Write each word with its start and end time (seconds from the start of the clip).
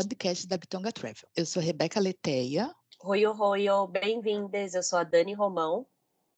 Podcast 0.00 0.46
da 0.46 0.56
Bitonga 0.56 0.90
Travel. 0.90 1.28
Eu 1.36 1.44
sou 1.44 1.62
Rebeca 1.62 2.00
Leteia. 2.00 2.74
Oi, 3.04 3.26
oi, 3.26 3.68
oi, 3.68 3.88
bem-vindas. 3.88 4.72
Eu 4.72 4.82
sou 4.82 4.98
a 4.98 5.04
Dani 5.04 5.34
Romão. 5.34 5.86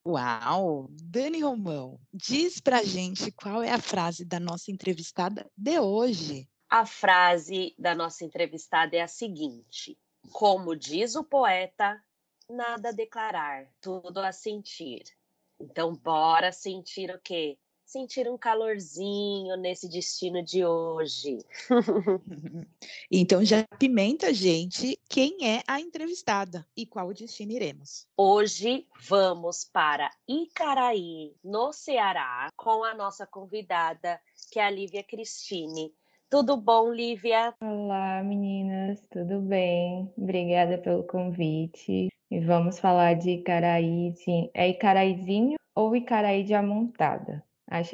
Uau! 0.05 0.89
Dani 0.91 1.41
Romão, 1.41 2.01
diz 2.13 2.61
pra 2.61 2.83
gente 2.83 3.31
qual 3.31 3.63
é 3.63 3.71
a 3.71 3.81
frase 3.81 4.25
da 4.25 4.41
nossa 4.41 4.73
entrevistada 4.73 5.49
de 5.57 5.79
hoje. 5.79 6.49
A 6.69 6.85
frase 6.85 7.73
da 7.79 7.95
nossa 7.95 8.25
entrevistada 8.25 8.97
é 8.97 9.01
a 9.01 9.07
seguinte: 9.07 9.97
Como 10.33 10.75
diz 10.75 11.15
o 11.15 11.23
poeta, 11.23 12.03
nada 12.51 12.89
a 12.89 12.93
declarar, 12.93 13.69
tudo 13.81 14.19
a 14.19 14.33
sentir. 14.33 15.05
Então, 15.61 15.95
bora 15.95 16.51
sentir 16.51 17.15
o 17.15 17.21
quê? 17.21 17.57
Sentir 17.93 18.27
um 18.27 18.39
calorzinho 18.39 19.55
nesse 19.59 19.87
destino 19.87 20.43
de 20.43 20.65
hoje. 20.65 21.45
Então 23.15 23.45
já 23.45 23.67
pimenta 23.79 24.29
a 24.29 24.33
gente 24.33 24.99
quem 25.11 25.37
é 25.43 25.63
a 25.69 25.79
entrevistada 25.79 26.67
e 26.75 26.87
qual 26.87 27.09
o 27.09 27.13
destino 27.13 27.53
iremos. 27.53 28.07
Hoje 28.17 28.87
vamos 29.07 29.67
para 29.71 30.11
Icaraí, 30.27 31.35
no 31.45 31.71
Ceará, 31.75 32.49
com 32.57 32.83
a 32.83 32.95
nossa 32.95 33.27
convidada, 33.27 34.19
que 34.51 34.59
é 34.59 34.65
a 34.65 34.71
Lívia 34.71 35.03
Cristine. 35.03 35.93
Tudo 36.31 36.57
bom, 36.57 36.91
Lívia? 36.91 37.53
Olá, 37.63 38.23
meninas, 38.23 39.03
tudo 39.11 39.39
bem? 39.41 40.11
Obrigada 40.17 40.79
pelo 40.79 41.03
convite. 41.03 42.09
E 42.31 42.41
vamos 42.41 42.79
falar 42.79 43.17
de 43.17 43.33
Icaraí. 43.33 44.15
Sim, 44.17 44.51
é 44.55 44.71
Icaraízinho 44.71 45.57
ou 45.75 45.95
Icaraí 45.95 46.43
de 46.43 46.55
Amontada? 46.55 47.45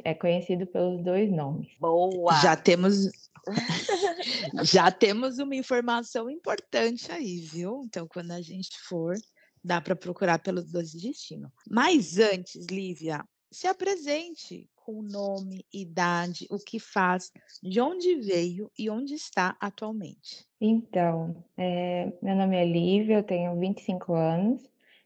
É 0.05 0.15
conhecido 0.15 0.67
pelos 0.67 1.03
dois 1.05 1.31
nomes. 1.31 1.69
Boa! 1.79 2.35
Já 2.41 2.57
temos 2.57 3.11
já 4.65 4.91
temos 4.91 5.39
uma 5.39 5.55
informação 5.55 6.29
importante 6.29 7.11
aí, 7.13 7.41
viu? 7.41 7.85
Então 7.87 8.07
quando 8.07 8.33
a 8.33 8.41
gente 8.41 8.79
for, 8.89 9.15
dá 9.63 9.81
para 9.81 9.97
procurar 9.97 10.39
pelos 10.39 10.71
dois 10.71 10.93
destinos. 10.93 11.51
Mas 11.71 12.19
antes, 12.19 12.67
Lívia, 12.67 13.25
se 13.51 13.67
apresente 13.67 14.69
com 14.75 15.03
nome, 15.03 15.67
idade, 15.73 16.47
o 16.51 16.59
que 16.59 16.79
faz, 16.79 17.31
de 17.63 17.79
onde 17.79 18.17
veio 18.17 18.71
e 18.79 18.89
onde 18.89 19.15
está 19.15 19.55
atualmente. 19.61 20.47
Então, 20.59 21.45
é, 21.59 22.11
meu 22.23 22.35
nome 22.35 22.57
é 22.57 22.65
Lívia, 22.65 23.17
eu 23.17 23.23
tenho 23.23 23.59
25 23.59 24.15
anos, 24.15 24.63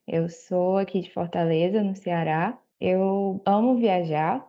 eu 0.07 0.29
sou 0.29 0.79
aqui 0.79 1.01
de 1.01 1.13
Fortaleza, 1.13 1.83
no 1.83 1.97
Ceará. 1.97 2.59
Eu 2.81 3.41
amo 3.47 3.77
viajar, 3.77 4.45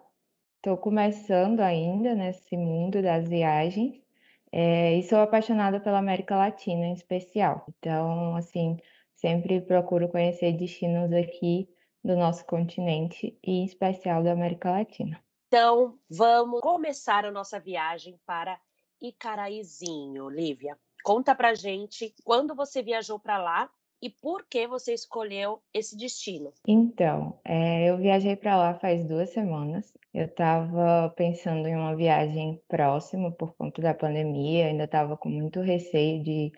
estou 0.63 0.77
começando 0.77 1.59
ainda 1.59 2.15
nesse 2.15 2.55
mundo 2.55 3.01
das 3.01 3.27
viagens, 3.27 4.01
é, 4.49 4.95
e 4.95 5.03
sou 5.03 5.19
apaixonada 5.19 5.77
pela 5.77 5.99
América 5.99 6.37
Latina 6.37 6.85
em 6.85 6.93
especial. 6.93 7.65
Então, 7.77 8.33
assim, 8.37 8.77
sempre 9.13 9.59
procuro 9.59 10.07
conhecer 10.07 10.53
destinos 10.53 11.11
aqui 11.11 11.67
do 12.01 12.15
nosso 12.15 12.45
continente 12.45 13.37
e 13.43 13.51
em 13.51 13.65
especial 13.65 14.23
da 14.23 14.31
América 14.31 14.71
Latina. 14.71 15.21
Então, 15.47 15.99
vamos 16.09 16.61
começar 16.61 17.25
a 17.25 17.31
nossa 17.31 17.59
viagem 17.59 18.17
para 18.25 18.57
Icaraízinho. 19.01 20.29
Lívia, 20.29 20.79
conta 21.03 21.35
pra 21.35 21.53
gente 21.53 22.15
quando 22.23 22.55
você 22.55 22.81
viajou 22.81 23.19
para 23.19 23.37
lá 23.37 23.69
e 24.03 24.09
por 24.09 24.45
que 24.49 24.67
você 24.67 24.93
escolheu 24.93 25.61
esse 25.73 25.95
destino. 25.95 26.51
Então, 26.67 27.39
é, 27.45 27.89
eu 27.89 27.97
viajei 27.97 28.35
para 28.35 28.57
lá 28.57 28.73
faz 28.73 29.05
duas 29.05 29.29
semanas. 29.29 29.93
Eu 30.13 30.25
estava 30.25 31.09
pensando 31.15 31.65
em 31.69 31.75
uma 31.75 31.95
viagem 31.95 32.61
próxima 32.67 33.31
por 33.31 33.55
conta 33.55 33.81
da 33.81 33.93
pandemia, 33.93 34.65
ainda 34.65 34.83
estava 34.83 35.15
com 35.15 35.29
muito 35.29 35.61
receio 35.61 36.21
de, 36.21 36.51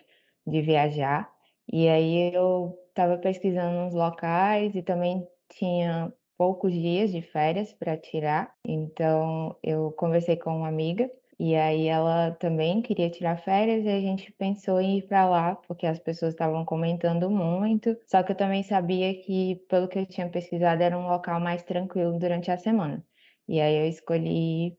de 0.44 0.60
viajar. 0.60 1.30
E 1.72 1.88
aí 1.88 2.34
eu 2.34 2.76
estava 2.88 3.16
pesquisando 3.16 3.78
uns 3.78 3.94
locais 3.94 4.74
e 4.74 4.82
também 4.82 5.24
tinha 5.48 6.12
poucos 6.36 6.72
dias 6.72 7.12
de 7.12 7.22
férias 7.22 7.72
para 7.72 7.96
tirar. 7.96 8.52
Então 8.64 9.56
eu 9.62 9.92
conversei 9.92 10.36
com 10.36 10.50
uma 10.50 10.68
amiga 10.68 11.08
e 11.38 11.54
aí 11.54 11.86
ela 11.86 12.32
também 12.32 12.80
queria 12.82 13.10
tirar 13.10 13.36
férias 13.38 13.84
e 13.84 13.88
a 13.88 14.00
gente 14.00 14.32
pensou 14.32 14.80
em 14.80 14.98
ir 14.98 15.06
para 15.06 15.28
lá, 15.28 15.54
porque 15.56 15.86
as 15.86 15.98
pessoas 15.98 16.32
estavam 16.32 16.64
comentando 16.64 17.30
muito. 17.30 17.96
Só 18.06 18.22
que 18.22 18.32
eu 18.32 18.36
também 18.36 18.62
sabia 18.62 19.14
que, 19.22 19.56
pelo 19.68 19.88
que 19.88 19.98
eu 19.98 20.06
tinha 20.06 20.28
pesquisado, 20.30 20.82
era 20.82 20.98
um 20.98 21.06
local 21.08 21.38
mais 21.40 21.62
tranquilo 21.62 22.18
durante 22.18 22.50
a 22.50 22.56
semana. 22.58 23.04
E 23.48 23.60
aí 23.60 23.74
eu 23.76 23.86
escolhi 23.88 24.78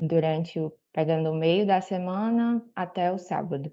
durante 0.00 0.58
o, 0.60 0.72
pegando 0.92 1.30
o 1.30 1.34
meio 1.36 1.66
da 1.66 1.80
semana 1.80 2.64
até 2.74 3.12
o 3.12 3.18
sábado. 3.18 3.72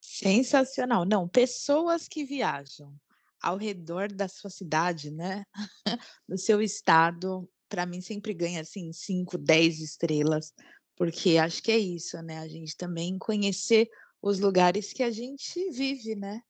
Sensacional. 0.00 1.04
Não, 1.04 1.28
pessoas 1.28 2.06
que 2.06 2.24
viajam 2.24 2.94
ao 3.42 3.56
redor 3.56 4.12
da 4.12 4.28
sua 4.28 4.48
cidade, 4.50 5.10
né? 5.10 5.44
Do 6.28 6.38
seu 6.38 6.62
estado, 6.62 7.48
para 7.74 7.86
mim 7.86 8.00
sempre 8.00 8.32
ganha 8.32 8.60
assim 8.60 8.92
5, 8.92 9.36
10 9.36 9.80
estrelas, 9.80 10.54
porque 10.94 11.38
acho 11.38 11.60
que 11.60 11.72
é 11.72 11.76
isso, 11.76 12.16
né? 12.22 12.38
A 12.38 12.46
gente 12.46 12.76
também 12.76 13.18
conhecer 13.18 13.90
os 14.22 14.38
lugares 14.38 14.92
que 14.92 15.02
a 15.02 15.10
gente 15.10 15.68
vive, 15.72 16.14
né? 16.14 16.40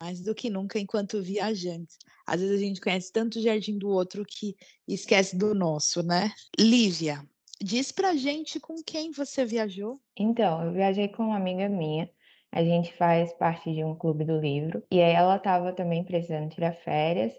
Mais 0.00 0.20
do 0.20 0.34
que 0.34 0.50
nunca 0.50 0.80
enquanto 0.80 1.22
viajantes. 1.22 1.98
Às 2.26 2.40
vezes 2.40 2.56
a 2.56 2.64
gente 2.64 2.80
conhece 2.80 3.12
tanto 3.12 3.38
o 3.38 3.42
jardim 3.42 3.78
do 3.78 3.88
outro 3.88 4.24
que 4.26 4.56
esquece 4.88 5.36
do 5.36 5.54
nosso, 5.54 6.02
né? 6.02 6.32
Lívia, 6.58 7.24
diz 7.60 7.92
pra 7.92 8.16
gente 8.16 8.58
com 8.58 8.74
quem 8.84 9.12
você 9.12 9.44
viajou. 9.44 10.00
Então, 10.16 10.64
eu 10.64 10.72
viajei 10.72 11.06
com 11.06 11.26
uma 11.26 11.36
amiga 11.36 11.68
minha. 11.68 12.10
A 12.50 12.64
gente 12.64 12.92
faz 12.94 13.32
parte 13.34 13.72
de 13.72 13.84
um 13.84 13.94
clube 13.94 14.24
do 14.24 14.40
livro. 14.40 14.82
E 14.90 15.00
aí 15.00 15.12
ela 15.12 15.36
estava 15.36 15.72
também 15.72 16.02
precisando 16.02 16.50
tirar 16.50 16.72
férias. 16.72 17.32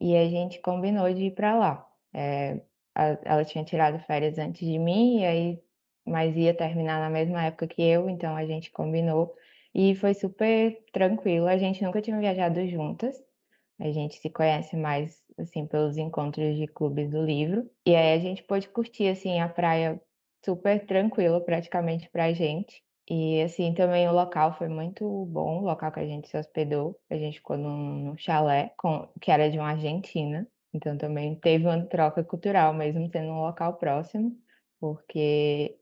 E 0.00 0.16
a 0.16 0.28
gente 0.28 0.58
combinou 0.58 1.14
de 1.14 1.26
ir 1.26 1.34
para 1.36 1.56
lá. 1.56 1.86
É, 2.12 2.60
ela 2.94 3.44
tinha 3.44 3.64
tirado 3.64 3.98
férias 4.00 4.38
antes 4.38 4.66
de 4.66 4.78
mim, 4.78 5.20
e 5.20 5.26
aí, 5.26 5.62
mas 6.06 6.36
ia 6.36 6.54
terminar 6.54 7.00
na 7.00 7.10
mesma 7.10 7.44
época 7.44 7.66
que 7.68 7.82
eu, 7.82 8.08
então 8.08 8.36
a 8.36 8.44
gente 8.46 8.70
combinou. 8.70 9.34
E 9.74 9.94
foi 9.94 10.14
super 10.14 10.76
tranquilo. 10.92 11.46
A 11.46 11.56
gente 11.56 11.82
nunca 11.84 12.02
tinha 12.02 12.18
viajado 12.18 12.66
juntas. 12.68 13.16
A 13.78 13.90
gente 13.90 14.16
se 14.16 14.28
conhece 14.30 14.76
mais, 14.76 15.22
assim, 15.38 15.66
pelos 15.66 15.96
encontros 15.96 16.56
de 16.56 16.66
clubes 16.66 17.10
do 17.10 17.22
livro. 17.24 17.70
E 17.86 17.94
aí 17.94 18.14
a 18.14 18.18
gente 18.18 18.42
pôde 18.42 18.68
curtir, 18.68 19.08
assim, 19.08 19.40
a 19.40 19.48
praia 19.48 20.00
super 20.44 20.84
tranquila 20.86 21.40
praticamente 21.40 22.08
pra 22.10 22.32
gente. 22.32 22.82
E 23.08 23.42
assim, 23.42 23.74
também 23.74 24.08
o 24.08 24.12
local 24.12 24.56
foi 24.56 24.68
muito 24.68 25.04
bom, 25.26 25.60
o 25.60 25.64
local 25.64 25.90
que 25.90 25.98
a 26.00 26.06
gente 26.06 26.28
se 26.28 26.36
hospedou. 26.36 26.96
A 27.10 27.16
gente 27.16 27.38
ficou 27.38 27.56
num, 27.56 28.04
num 28.04 28.16
chalé 28.16 28.72
com, 28.76 29.08
que 29.20 29.30
era 29.32 29.50
de 29.50 29.58
uma 29.58 29.70
argentina. 29.70 30.46
Então 30.72 30.96
também 30.96 31.34
teve 31.34 31.64
uma 31.66 31.84
troca 31.86 32.22
cultural, 32.22 32.72
mesmo 32.72 33.08
sendo 33.10 33.32
um 33.32 33.40
local 33.40 33.74
próximo, 33.74 34.36
porque 34.78 35.76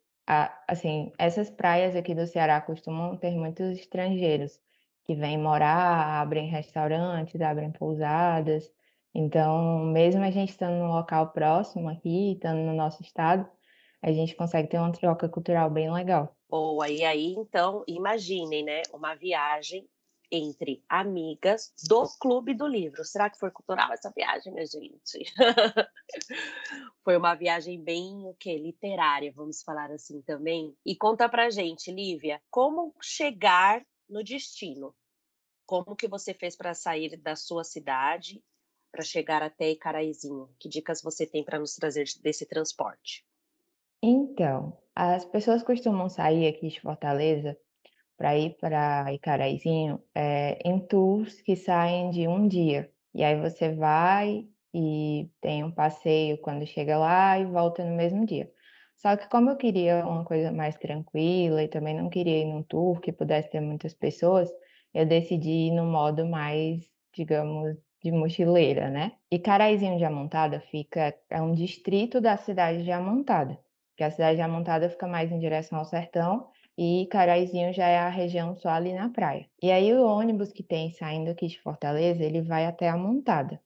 assim, 0.67 1.13
essas 1.19 1.49
praias 1.49 1.97
aqui 1.97 2.15
do 2.15 2.27
Ceará 2.27 2.61
costumam 2.61 3.17
ter 3.17 3.31
muitos 3.33 3.79
estrangeiros 3.79 4.61
que 5.05 5.15
vêm 5.15 5.39
morar, 5.39 6.21
abrem 6.21 6.49
restaurantes, 6.49 7.41
abrem 7.41 7.73
pousadas. 7.73 8.71
Então, 9.15 9.79
mesmo 9.87 10.23
a 10.23 10.31
gente 10.31 10.51
estando 10.51 10.79
num 10.79 10.93
local 10.93 11.33
próximo 11.33 11.89
aqui, 11.89 12.33
estando 12.33 12.59
no 12.59 12.75
nosso 12.75 13.03
estado, 13.03 13.49
a 14.03 14.13
gente 14.13 14.37
consegue 14.37 14.69
ter 14.69 14.79
uma 14.79 14.93
troca 14.93 15.29
cultural 15.29 15.71
bem 15.71 15.91
legal. 15.91 16.37
Boa, 16.49 16.89
e 16.89 17.03
aí 17.05 17.35
então, 17.37 17.83
imaginem, 17.87 18.63
né, 18.63 18.83
uma 18.93 19.15
viagem 19.15 19.89
entre 20.31 20.85
amigas 20.89 21.73
do 21.89 22.07
Clube 22.21 22.55
do 22.55 22.67
Livro. 22.67 23.05
Será 23.05 23.31
que 23.31 23.39
foi 23.39 23.51
cultural 23.51 23.93
essa 23.93 24.13
viagem, 24.15 24.53
minha 24.53 24.67
gente? 24.67 25.25
Foi 27.03 27.17
uma 27.17 27.35
viagem 27.35 27.83
bem 27.83 28.27
o 28.27 28.35
quê? 28.35 28.59
Literária, 28.59 29.33
vamos 29.35 29.63
falar 29.63 29.91
assim 29.91 30.21
também. 30.23 30.77
E 30.85 30.95
conta 30.95 31.29
pra 31.29 31.49
gente, 31.49 31.91
Lívia, 31.91 32.41
como 32.51 32.95
chegar 33.01 33.83
no 34.09 34.23
destino? 34.23 34.95
Como 35.67 35.97
que 35.97 36.07
você 36.07 36.35
fez 36.35 36.57
para 36.57 36.75
sair 36.75 37.17
da 37.17 37.35
sua 37.35 37.65
cidade 37.65 38.43
para 38.93 39.03
chegar 39.03 39.43
até 39.43 39.71
Icaraízinho? 39.71 40.51
Que 40.59 40.69
dicas 40.69 41.03
você 41.03 41.27
tem 41.27 41.45
para 41.45 41.59
nos 41.59 41.75
trazer 41.75 42.05
desse 42.23 42.47
transporte? 42.47 43.25
Então, 44.03 44.77
as 44.95 45.25
pessoas 45.25 45.63
costumam 45.63 46.09
sair 46.09 46.47
aqui 46.47 46.69
de 46.69 46.81
Fortaleza 46.81 47.59
para 48.19 48.37
ir 48.37 48.57
para 48.61 49.13
Icaraizinho 49.15 50.03
é, 50.13 50.59
em 50.69 50.81
tours 50.81 51.41
que 51.41 51.55
saem 51.55 52.11
de 52.11 52.27
um 52.27 52.49
dia. 52.49 52.91
E 53.15 53.23
aí 53.23 53.41
você 53.41 53.73
vai 53.73 54.45
e 54.75 55.31
tem 55.41 55.63
um 55.63 55.71
passeio 55.71 56.37
quando 56.39 56.67
chega 56.67 56.99
lá 56.99 57.39
e 57.39 57.47
volta 57.47 57.85
no 57.85 57.97
mesmo 57.97 58.27
dia. 58.27 58.51
Só 58.97 59.17
que 59.17 59.29
como 59.29 59.51
eu 59.51 59.57
queria 59.57 60.05
uma 60.05 60.25
coisa 60.25 60.51
mais 60.51 60.77
tranquila 60.77 61.63
e 61.63 61.69
também 61.69 61.95
não 61.95 62.11
queria 62.11 62.43
ir 62.43 62.47
num 62.47 62.65
tour 62.65 63.01
que 63.01 63.13
pudesse 63.13 63.49
ter 63.51 63.61
muitas 63.61 63.95
pessoas, 63.95 64.51
eu 64.93 65.07
decidi 65.07 65.69
ir 65.69 65.71
no 65.71 65.85
modo 65.85 66.27
mais, 66.27 66.83
digamos, 67.15 67.77
de 68.03 68.11
mochileira, 68.11 68.91
né? 68.91 69.13
E 69.31 69.39
Caraizinho 69.39 69.97
de 69.97 70.05
Amontada 70.05 70.61
fica 70.61 71.15
é 71.31 71.41
um 71.41 71.55
distrito 71.55 72.21
da 72.21 72.37
cidade 72.37 72.83
de 72.83 72.91
Amontada, 72.91 73.59
que 73.97 74.03
a 74.03 74.11
cidade 74.11 74.37
de 74.37 74.43
Amontada 74.43 74.91
fica 74.91 75.07
mais 75.07 75.31
em 75.31 75.39
direção 75.39 75.79
ao 75.79 75.85
sertão 75.85 76.51
e 76.79 77.07
Caraizinho 77.07 77.73
já 77.75 77.89
é 77.89 77.99
a 77.99 78.09
região 78.09 78.55
só 78.55 78.69
ali 78.69 78.93
na 78.95 79.09
praia. 79.11 79.49
E 79.61 79.73
aí 79.73 79.93
o 79.93 80.07
ônibus 80.07 80.53
que 80.53 80.63
tem 80.63 80.93
saindo 80.93 81.29
aqui 81.29 81.49
de 81.49 81.61
Fortaleza, 81.61 82.23
ele 82.23 82.41
vai 82.41 82.67
até 82.67 82.89
Amontada. 82.89 83.61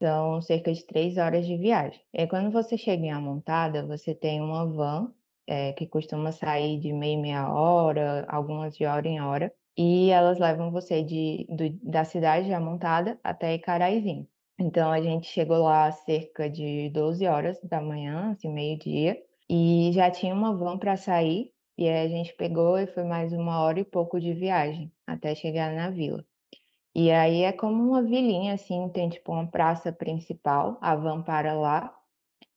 São 0.00 0.40
cerca 0.40 0.72
de 0.72 0.86
três 0.86 1.18
horas 1.18 1.44
de 1.44 1.56
viagem. 1.56 2.00
E 2.14 2.26
quando 2.28 2.52
você 2.52 2.78
chega 2.78 3.04
em 3.04 3.10
Amontada, 3.10 3.84
você 3.84 4.14
tem 4.14 4.40
uma 4.40 4.64
van 4.64 5.12
é, 5.48 5.72
que 5.72 5.84
costuma 5.86 6.30
sair 6.30 6.78
de 6.78 6.92
meia 6.92 7.18
meia 7.18 7.52
hora, 7.52 8.24
algumas 8.28 8.76
de 8.76 8.86
hora 8.86 9.08
em 9.08 9.20
hora, 9.20 9.52
e 9.76 10.10
elas 10.10 10.38
levam 10.38 10.70
você 10.70 11.02
de, 11.02 11.44
do, 11.48 11.70
da 11.90 12.04
cidade 12.04 12.46
de 12.46 12.52
Amontada 12.54 13.18
até 13.24 13.54
Icaraizinho. 13.54 14.28
Então 14.60 14.92
a 14.92 15.00
gente 15.00 15.26
chegou 15.26 15.58
lá 15.58 15.90
cerca 15.90 16.48
de 16.48 16.88
12 16.90 17.26
horas 17.26 17.60
da 17.64 17.80
manhã, 17.80 18.30
assim, 18.30 18.48
meio-dia, 18.48 19.20
e 19.50 19.90
já 19.92 20.10
tinha 20.10 20.34
uma 20.34 20.54
van 20.54 20.78
para 20.78 20.96
sair, 20.96 21.52
e 21.78 21.88
aí 21.88 22.06
a 22.06 22.08
gente 22.08 22.34
pegou 22.34 22.76
e 22.76 22.88
foi 22.88 23.04
mais 23.04 23.32
uma 23.32 23.60
hora 23.62 23.78
e 23.78 23.84
pouco 23.84 24.18
de 24.20 24.34
viagem 24.34 24.92
até 25.06 25.34
chegar 25.36 25.72
na 25.72 25.90
vila. 25.90 26.24
E 26.94 27.12
aí 27.12 27.42
é 27.44 27.52
como 27.52 27.80
uma 27.82 28.02
vilinha, 28.02 28.54
assim, 28.54 28.88
tem 28.88 29.08
tipo 29.08 29.32
uma 29.32 29.48
praça 29.48 29.92
principal, 29.92 30.76
a 30.80 30.96
van 30.96 31.22
para 31.22 31.52
lá, 31.54 31.94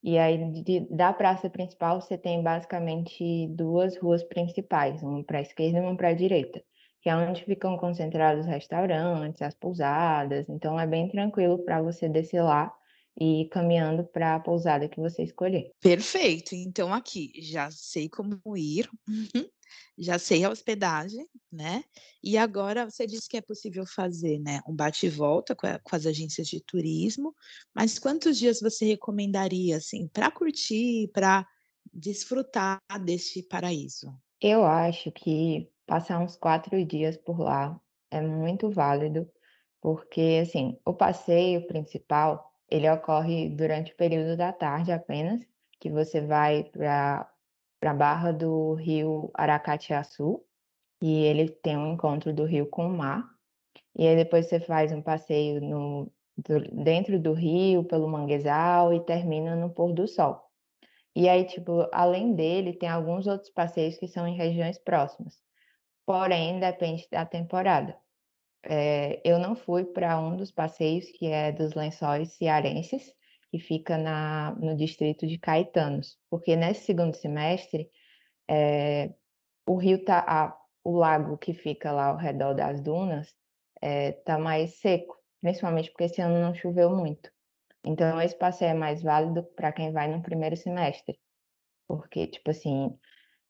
e 0.02 0.18
aí 0.18 0.50
de, 0.62 0.80
da 0.90 1.12
praça 1.12 1.48
principal 1.48 2.00
você 2.00 2.18
tem 2.18 2.42
basicamente 2.42 3.46
duas 3.50 3.96
ruas 3.96 4.24
principais, 4.24 5.02
uma 5.02 5.22
para 5.22 5.38
a 5.38 5.42
esquerda 5.42 5.78
e 5.78 5.80
uma 5.82 5.96
para 5.96 6.08
a 6.08 6.14
direita, 6.14 6.60
que 7.00 7.08
é 7.08 7.14
onde 7.16 7.44
ficam 7.44 7.78
concentrados 7.78 8.44
os 8.44 8.50
restaurantes, 8.50 9.40
as 9.42 9.54
pousadas, 9.54 10.48
então 10.48 10.78
é 10.80 10.86
bem 10.86 11.08
tranquilo 11.08 11.58
para 11.64 11.80
você 11.80 12.08
descer 12.08 12.42
lá 12.42 12.74
e 13.18 13.48
caminhando 13.50 14.04
para 14.04 14.36
a 14.36 14.40
pousada 14.40 14.88
que 14.88 15.00
você 15.00 15.22
escolher. 15.22 15.72
Perfeito. 15.80 16.54
Então 16.54 16.92
aqui 16.92 17.32
já 17.42 17.70
sei 17.70 18.08
como 18.08 18.40
ir. 18.56 18.88
já 19.96 20.18
sei 20.18 20.44
a 20.44 20.50
hospedagem, 20.50 21.26
né? 21.50 21.84
E 22.22 22.36
agora 22.36 22.88
você 22.88 23.06
disse 23.06 23.28
que 23.28 23.36
é 23.36 23.40
possível 23.40 23.84
fazer, 23.86 24.38
né, 24.38 24.60
um 24.66 24.74
bate 24.74 25.06
e 25.06 25.08
volta 25.10 25.54
com, 25.54 25.66
a, 25.66 25.78
com 25.78 25.96
as 25.96 26.06
agências 26.06 26.46
de 26.46 26.60
turismo, 26.60 27.34
mas 27.74 27.98
quantos 27.98 28.38
dias 28.38 28.60
você 28.60 28.84
recomendaria, 28.84 29.76
assim, 29.76 30.08
para 30.08 30.30
curtir, 30.30 31.08
para 31.12 31.46
desfrutar 31.92 32.80
deste 33.04 33.42
paraíso? 33.42 34.12
Eu 34.40 34.64
acho 34.64 35.10
que 35.12 35.70
passar 35.86 36.20
uns 36.20 36.36
quatro 36.36 36.84
dias 36.84 37.16
por 37.16 37.38
lá 37.40 37.80
é 38.10 38.20
muito 38.20 38.70
válido, 38.70 39.30
porque, 39.80 40.40
assim, 40.42 40.78
o 40.84 40.94
passeio 40.94 41.66
principal, 41.66 42.51
ele 42.72 42.90
ocorre 42.90 43.50
durante 43.50 43.92
o 43.92 43.96
período 43.96 44.34
da 44.34 44.50
tarde 44.50 44.90
apenas, 44.90 45.46
que 45.78 45.90
você 45.90 46.22
vai 46.22 46.64
para 46.64 47.28
a 47.82 47.92
barra 47.92 48.32
do 48.32 48.72
rio 48.72 49.30
Aracatiaçu, 49.34 50.42
e 51.02 51.22
ele 51.24 51.50
tem 51.50 51.76
um 51.76 51.92
encontro 51.92 52.32
do 52.32 52.46
rio 52.46 52.66
com 52.66 52.86
o 52.86 52.96
mar. 52.96 53.28
E 53.94 54.06
aí 54.06 54.16
depois 54.16 54.48
você 54.48 54.58
faz 54.58 54.90
um 54.90 55.02
passeio 55.02 55.60
no, 55.60 56.10
do, 56.34 56.60
dentro 56.82 57.20
do 57.20 57.34
rio, 57.34 57.84
pelo 57.84 58.08
manguezal, 58.08 58.94
e 58.94 59.04
termina 59.04 59.54
no 59.54 59.68
pôr 59.68 59.92
do 59.92 60.08
sol. 60.08 60.42
E 61.14 61.28
aí, 61.28 61.44
tipo, 61.44 61.86
além 61.92 62.34
dele, 62.34 62.72
tem 62.72 62.88
alguns 62.88 63.26
outros 63.26 63.50
passeios 63.50 63.98
que 63.98 64.08
são 64.08 64.26
em 64.26 64.34
regiões 64.34 64.78
próximas. 64.78 65.38
Porém, 66.06 66.58
depende 66.58 67.06
da 67.10 67.26
temporada. 67.26 67.94
É, 68.64 69.20
eu 69.24 69.38
não 69.38 69.56
fui 69.56 69.84
para 69.84 70.18
um 70.20 70.36
dos 70.36 70.52
passeios, 70.52 71.06
que 71.10 71.26
é 71.26 71.50
dos 71.52 71.74
lençóis 71.74 72.32
cearenses, 72.32 73.12
que 73.50 73.58
fica 73.58 73.98
na, 73.98 74.54
no 74.58 74.76
distrito 74.76 75.26
de 75.26 75.38
Caetanos, 75.38 76.18
porque 76.30 76.56
nesse 76.56 76.86
segundo 76.86 77.14
semestre 77.14 77.90
é, 78.48 79.12
o 79.66 79.76
rio 79.76 80.04
tá, 80.04 80.24
a, 80.26 80.58
o 80.84 80.96
lago 80.96 81.36
que 81.38 81.52
fica 81.52 81.92
lá 81.92 82.06
ao 82.06 82.16
redor 82.16 82.54
das 82.54 82.80
dunas 82.80 83.28
está 83.82 84.34
eh, 84.34 84.36
é, 84.36 84.38
mais 84.38 84.78
seco, 84.78 85.16
principalmente 85.40 85.90
porque 85.90 86.04
esse 86.04 86.20
ano 86.20 86.40
não 86.40 86.54
choveu 86.54 86.90
muito. 86.90 87.30
Então 87.84 88.20
esse 88.20 88.36
passeio 88.36 88.70
é 88.70 88.74
mais 88.74 89.02
válido 89.02 89.42
para 89.56 89.72
quem 89.72 89.92
vai 89.92 90.08
no 90.08 90.22
primeiro 90.22 90.56
semestre, 90.56 91.20
porque 91.88 92.26
tipo 92.28 92.50
assim, 92.50 92.96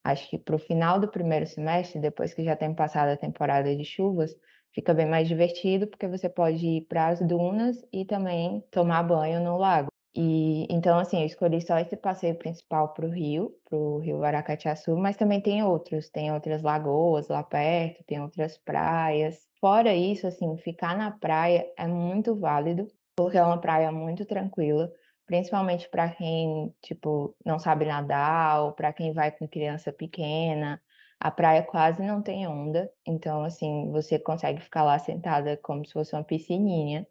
acho 0.05 0.29
que 0.31 0.39
para 0.39 0.57
o 0.57 0.59
final 0.59 0.99
do 0.99 1.09
primeiro 1.09 1.47
semestre, 1.47 2.01
depois 2.01 2.35
que 2.35 2.45
já 2.45 2.57
tem 2.57 2.75
passado 2.75 3.11
a 3.11 3.17
temporada 3.17 3.75
de 3.77 3.85
chuvas, 3.85 4.35
fica 4.73 4.95
bem 4.95 5.07
mais 5.07 5.29
divertido, 5.29 5.87
porque 5.87 6.09
você 6.09 6.29
pode 6.29 6.67
ir 6.67 6.83
para 6.83 7.09
as 7.09 7.21
dunas 7.21 7.85
e 7.93 8.05
também 8.05 8.63
tomar 8.71 9.03
banho 9.03 9.41
no 9.41 9.57
lago. 9.59 9.89
E 10.15 10.67
então, 10.71 10.99
assim, 10.99 11.21
eu 11.21 11.27
escolhi 11.27 11.61
só 11.63 11.79
esse 11.79 11.97
passeio 11.97 12.37
principal 12.37 12.93
para 12.93 13.07
o 13.07 13.11
rio, 13.11 13.51
para 13.65 13.79
o 13.79 13.99
rio 13.99 14.23
Aracatiaçu, 14.23 14.95
mas 14.97 15.17
também 15.17 15.41
tem 15.41 15.63
outros, 15.65 16.11
tem 16.11 16.31
outras 16.33 16.63
lagoas 16.63 17.29
lá 17.29 17.43
perto, 17.43 18.05
tem 18.05 18.21
outras 18.21 18.59
praias. 18.59 19.49
Fora 19.59 19.95
isso, 19.95 20.27
assim, 20.27 20.57
ficar 20.59 20.97
na 20.97 21.11
praia 21.11 21.67
é 21.79 21.87
muito 21.87 22.39
válido, 22.39 22.87
porque 23.17 23.39
é 23.39 23.43
uma 23.43 23.59
praia 23.61 23.91
muito 23.91 24.27
tranquila, 24.27 24.91
principalmente 25.27 25.89
para 25.89 26.11
quem, 26.11 26.75
tipo, 26.83 27.35
não 27.45 27.59
sabe 27.59 27.87
nadar 27.87 28.63
ou 28.65 28.73
para 28.73 28.93
quem 28.93 29.15
vai 29.15 29.31
com 29.33 29.49
criança 29.49 29.93
pequena. 29.93 30.81
A 31.23 31.31
praia 31.31 31.63
quase 31.63 32.03
não 32.03 32.21
tem 32.21 32.47
onda, 32.49 32.93
então, 33.07 33.45
assim, 33.45 33.91
você 33.93 34.19
consegue 34.19 34.61
ficar 34.61 34.83
lá 34.83 34.99
sentada 34.99 35.57
como 35.57 35.87
se 35.87 35.93
fosse 35.93 36.15
uma 36.17 36.25
piscininha 36.25 37.07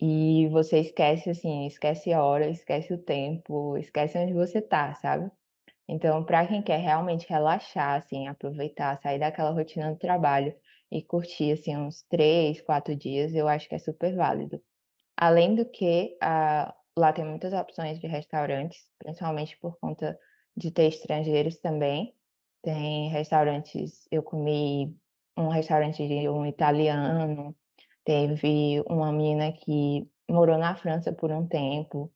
e 0.00 0.48
você 0.48 0.80
esquece, 0.80 1.30
assim, 1.30 1.66
esquece 1.66 2.12
a 2.12 2.24
hora, 2.24 2.48
esquece 2.50 2.94
o 2.94 2.98
tempo, 2.98 3.76
esquece 3.78 4.18
onde 4.18 4.34
você 4.34 4.62
tá, 4.62 4.94
sabe? 4.96 5.30
Então, 5.88 6.24
para 6.24 6.46
quem 6.48 6.62
quer 6.62 6.78
realmente 6.80 7.28
relaxar, 7.28 7.96
assim, 7.96 8.28
aproveitar, 8.28 9.00
sair 9.02 9.20
daquela 9.20 9.52
rotina 9.52 9.92
do 9.92 9.98
trabalho 9.98 10.54
e 10.92 11.02
curtir, 11.02 11.52
assim, 11.52 11.76
uns 11.76 12.02
três, 12.04 12.62
quatro 12.62 12.96
dias, 12.96 13.34
eu 13.34 13.48
acho 13.48 13.68
que 13.68 13.76
é 13.76 13.80
super 13.80 14.16
válido. 14.16 14.62
Além 15.16 15.54
do 15.56 15.66
que, 15.66 16.18
uh, 16.24 16.74
lá 16.98 17.12
tem 17.14 17.26
muitas 17.26 17.54
opções 17.54 18.00
de 18.00 18.08
restaurantes, 18.08 18.90
principalmente 18.98 19.58
por 19.58 19.78
conta 19.80 20.18
de 20.56 20.72
ter 20.72 20.86
estrangeiros 20.88 21.58
também. 21.58 22.15
Tem 22.66 23.08
restaurantes, 23.10 24.08
eu 24.10 24.22
comi 24.22 24.92
um 25.36 25.46
restaurante 25.46 26.06
de 26.08 26.28
um 26.28 26.44
italiano, 26.44 27.54
Teve 28.06 28.84
uma 28.86 29.10
menina 29.10 29.50
que 29.50 30.08
morou 30.30 30.56
na 30.56 30.76
França 30.76 31.12
por 31.12 31.32
um 31.32 31.44
tempo 31.44 32.12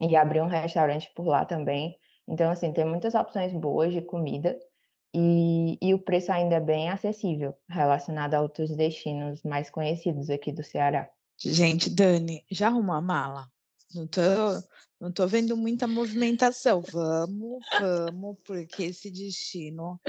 e 0.00 0.16
abriu 0.16 0.44
um 0.44 0.48
restaurante 0.48 1.12
por 1.14 1.26
lá 1.26 1.44
também. 1.44 1.94
Então, 2.26 2.50
assim, 2.50 2.72
tem 2.72 2.86
muitas 2.86 3.14
opções 3.14 3.52
boas 3.52 3.92
de 3.92 4.00
comida 4.00 4.58
e, 5.14 5.76
e 5.82 5.92
o 5.92 5.98
preço 5.98 6.32
ainda 6.32 6.54
é 6.54 6.60
bem 6.60 6.88
acessível, 6.88 7.54
relacionado 7.68 8.32
a 8.32 8.40
outros 8.40 8.74
destinos 8.74 9.42
mais 9.42 9.68
conhecidos 9.68 10.30
aqui 10.30 10.52
do 10.52 10.64
Ceará. 10.64 11.06
Gente, 11.38 11.90
Dani, 11.90 12.42
já 12.50 12.68
arrumou 12.68 12.94
a 12.94 13.02
mala? 13.02 13.46
Não 13.94 14.06
tô, 14.06 14.20
não 15.00 15.12
tô 15.12 15.26
vendo 15.26 15.56
muita 15.56 15.86
movimentação. 15.86 16.80
Vamos, 16.80 17.64
vamos, 17.78 18.36
porque 18.44 18.84
esse 18.84 19.10
destino 19.10 20.00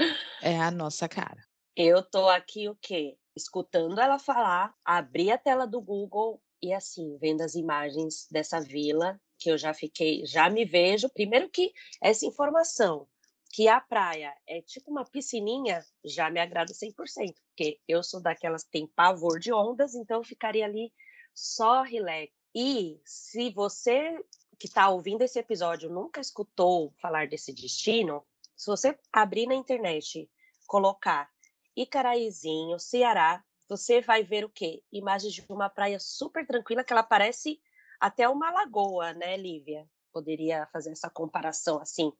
é 0.42 0.58
a 0.58 0.70
nossa 0.70 1.08
cara. 1.08 1.42
Eu 1.76 2.02
tô 2.02 2.28
aqui 2.28 2.68
o 2.68 2.76
quê? 2.76 3.16
escutando 3.36 4.00
ela 4.00 4.18
falar, 4.18 4.74
abri 4.84 5.30
a 5.30 5.38
tela 5.38 5.66
do 5.66 5.80
Google 5.80 6.42
e 6.62 6.72
assim, 6.72 7.16
vendo 7.18 7.40
as 7.40 7.54
imagens 7.54 8.26
dessa 8.30 8.60
vila, 8.60 9.20
que 9.38 9.50
eu 9.50 9.56
já 9.56 9.72
fiquei, 9.72 10.24
já 10.26 10.50
me 10.50 10.64
vejo, 10.64 11.08
primeiro 11.08 11.48
que 11.48 11.72
essa 12.02 12.26
informação 12.26 13.08
que 13.52 13.66
a 13.66 13.80
praia 13.80 14.32
é 14.46 14.60
tipo 14.62 14.90
uma 14.90 15.04
piscininha, 15.04 15.84
já 16.04 16.30
me 16.30 16.38
agrada 16.38 16.72
100%, 16.72 17.34
porque 17.48 17.80
eu 17.88 18.02
sou 18.02 18.20
daquelas 18.20 18.62
que 18.62 18.70
tem 18.70 18.86
pavor 18.86 19.40
de 19.40 19.52
ondas, 19.52 19.94
então 19.94 20.18
eu 20.18 20.24
ficaria 20.24 20.64
ali 20.64 20.92
só 21.34 21.82
relax. 21.82 22.30
E 22.54 23.00
se 23.04 23.50
você 23.50 24.22
que 24.58 24.66
está 24.66 24.88
ouvindo 24.90 25.22
esse 25.22 25.38
episódio 25.38 25.88
nunca 25.88 26.20
escutou 26.20 26.92
falar 27.00 27.26
desse 27.26 27.52
destino, 27.52 28.24
se 28.54 28.66
você 28.66 28.98
abrir 29.10 29.46
na 29.46 29.54
internet, 29.54 30.30
colocar 30.66 31.30
Icaraizinho, 31.74 32.78
Ceará, 32.78 33.42
você 33.68 34.00
vai 34.00 34.22
ver 34.22 34.44
o 34.44 34.50
quê? 34.50 34.82
Imagens 34.92 35.32
de 35.32 35.44
uma 35.48 35.70
praia 35.70 35.98
super 35.98 36.46
tranquila, 36.46 36.84
que 36.84 36.92
ela 36.92 37.02
parece 37.02 37.58
até 37.98 38.28
uma 38.28 38.50
lagoa, 38.50 39.14
né, 39.14 39.36
Lívia? 39.36 39.88
Poderia 40.12 40.66
fazer 40.72 40.90
essa 40.90 41.08
comparação, 41.08 41.80
assim, 41.80 42.12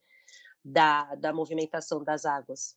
da, 0.63 1.13
da 1.15 1.33
movimentação 1.33 2.03
das 2.03 2.25
águas. 2.25 2.75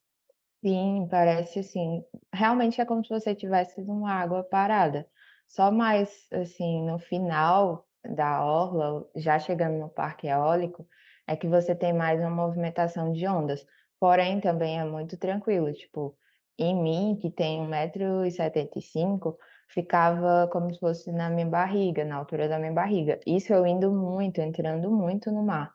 Sim, 0.61 1.07
parece 1.11 1.61
assim, 1.61 2.05
realmente 2.33 2.81
é 2.81 2.85
como 2.85 3.05
se 3.05 3.11
você 3.11 3.35
tivesse 3.35 3.81
numa 3.83 4.13
água 4.13 4.43
parada. 4.43 5.09
Só 5.47 5.71
mais 5.71 6.27
assim, 6.33 6.83
no 6.87 6.99
final 6.99 7.87
da 8.05 8.45
orla, 8.45 9.07
já 9.17 9.39
chegando 9.39 9.79
no 9.79 9.89
parque 9.89 10.27
eólico, 10.27 10.87
é 11.27 11.37
que 11.37 11.49
você 11.49 11.75
tem 11.75 11.93
mais 11.93 12.21
uma 12.21 12.31
movimentação 12.31 13.13
de 13.13 13.27
ondas. 13.27 13.65
Porém, 13.99 14.41
também 14.41 14.79
é 14.79 14.85
muito 14.85 15.17
tranquilo, 15.17 15.73
tipo, 15.73 16.17
em 16.59 16.75
mim, 16.77 17.19
que 17.21 17.31
tem 17.31 17.61
1,75m, 17.67 19.37
ficava 19.69 20.49
como 20.53 20.73
se 20.73 20.79
fosse 20.79 21.11
na 21.13 21.31
minha 21.31 21.47
barriga, 21.47 22.05
na 22.05 22.17
altura 22.17 22.49
da 22.49 22.59
minha 22.59 22.73
barriga. 22.73 23.19
Isso 23.27 23.53
eu 23.53 23.67
indo 23.67 23.91
muito, 23.93 24.41
entrando 24.41 24.91
muito 24.91 25.31
no 25.33 25.43
mar. 25.43 25.73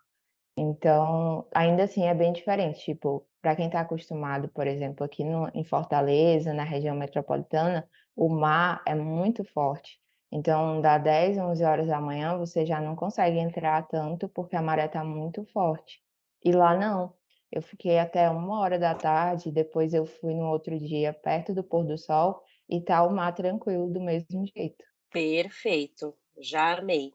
Então, 0.58 1.48
ainda 1.54 1.84
assim 1.84 2.06
é 2.06 2.14
bem 2.14 2.34
diferente, 2.34 2.80
tipo, 2.82 3.26
para 3.42 3.56
quem 3.56 3.68
está 3.68 3.82
acostumado, 3.82 4.50
por 4.50 4.68
exemplo, 4.68 5.06
aqui 5.06 5.24
no, 5.24 5.50
em 5.54 5.64
Fortaleza, 5.64 6.54
na 6.54 6.64
região 6.64 6.96
metropolitana, 6.96 7.88
o 8.20 8.28
mar 8.28 8.84
é 8.86 8.94
muito 8.94 9.46
forte. 9.46 9.98
Então, 10.30 10.82
da 10.82 10.98
10, 10.98 11.38
11 11.38 11.64
horas 11.64 11.88
da 11.88 12.02
manhã, 12.02 12.38
você 12.38 12.66
já 12.66 12.82
não 12.82 12.94
consegue 12.94 13.40
entrar 13.40 13.88
tanto 13.88 14.28
porque 14.28 14.58
a 14.58 14.62
maré 14.62 14.88
está 14.88 15.06
muito 15.06 15.46
forte. 15.46 16.02
E 16.44 16.52
lá 16.52 16.76
não. 16.76 17.14
Eu 17.50 17.62
fiquei 17.62 17.98
até 17.98 18.30
uma 18.30 18.60
hora 18.60 18.78
da 18.78 18.94
tarde, 18.94 19.54
depois 19.54 19.94
eu 19.94 20.06
fui 20.06 20.36
no 20.36 20.50
outro 20.50 20.78
dia, 20.78 21.14
perto 21.14 21.54
do 21.54 21.64
pôr 21.64 21.86
do 21.86 21.98
sol, 21.98 22.44
e 22.70 22.82
tá 22.82 23.02
o 23.04 23.10
mar 23.10 23.34
tranquilo 23.34 23.90
do 23.90 24.02
mesmo 24.02 24.46
jeito. 24.54 24.84
Perfeito, 25.10 26.14
já 26.38 26.78
amei. 26.78 27.14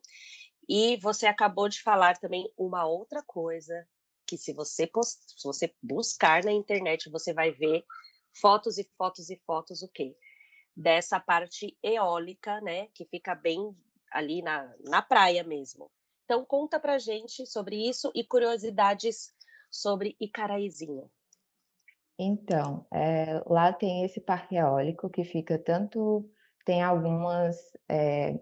E 0.66 0.96
você 0.96 1.26
acabou 1.26 1.68
de 1.68 1.82
falar 1.82 2.16
também 2.16 2.50
uma 2.56 2.86
outra 2.86 3.22
coisa 3.22 3.86
que 4.26 4.38
se 4.38 4.54
você 4.54 4.86
post... 4.86 5.20
se 5.38 5.46
você 5.46 5.70
buscar 5.82 6.42
na 6.42 6.50
internet, 6.50 7.10
você 7.10 7.34
vai 7.34 7.52
ver 7.52 7.84
fotos 8.40 8.78
e 8.78 8.88
fotos 8.96 9.28
e 9.28 9.36
fotos 9.46 9.82
o 9.82 9.88
quê? 9.88 10.16
Dessa 10.76 11.20
parte 11.20 11.76
eólica, 11.82 12.60
né, 12.60 12.88
que 12.94 13.04
fica 13.04 13.34
bem 13.34 13.74
ali 14.10 14.42
na, 14.42 14.72
na 14.88 15.02
praia 15.02 15.44
mesmo. 15.44 15.90
Então 16.24 16.44
conta 16.44 16.80
pra 16.80 16.98
gente 16.98 17.46
sobre 17.46 17.88
isso 17.88 18.10
e 18.14 18.24
curiosidades 18.24 19.32
sobre 19.70 20.16
Icaraízinho. 20.20 21.10
Então, 22.18 22.86
é, 22.92 23.42
lá 23.46 23.72
tem 23.72 24.04
esse 24.04 24.20
parque 24.20 24.54
eólico 24.54 25.10
que 25.10 25.24
fica 25.24 25.58
tanto, 25.58 26.30
tem 26.64 26.80
algumas, 26.80 27.56
é, 27.88 28.38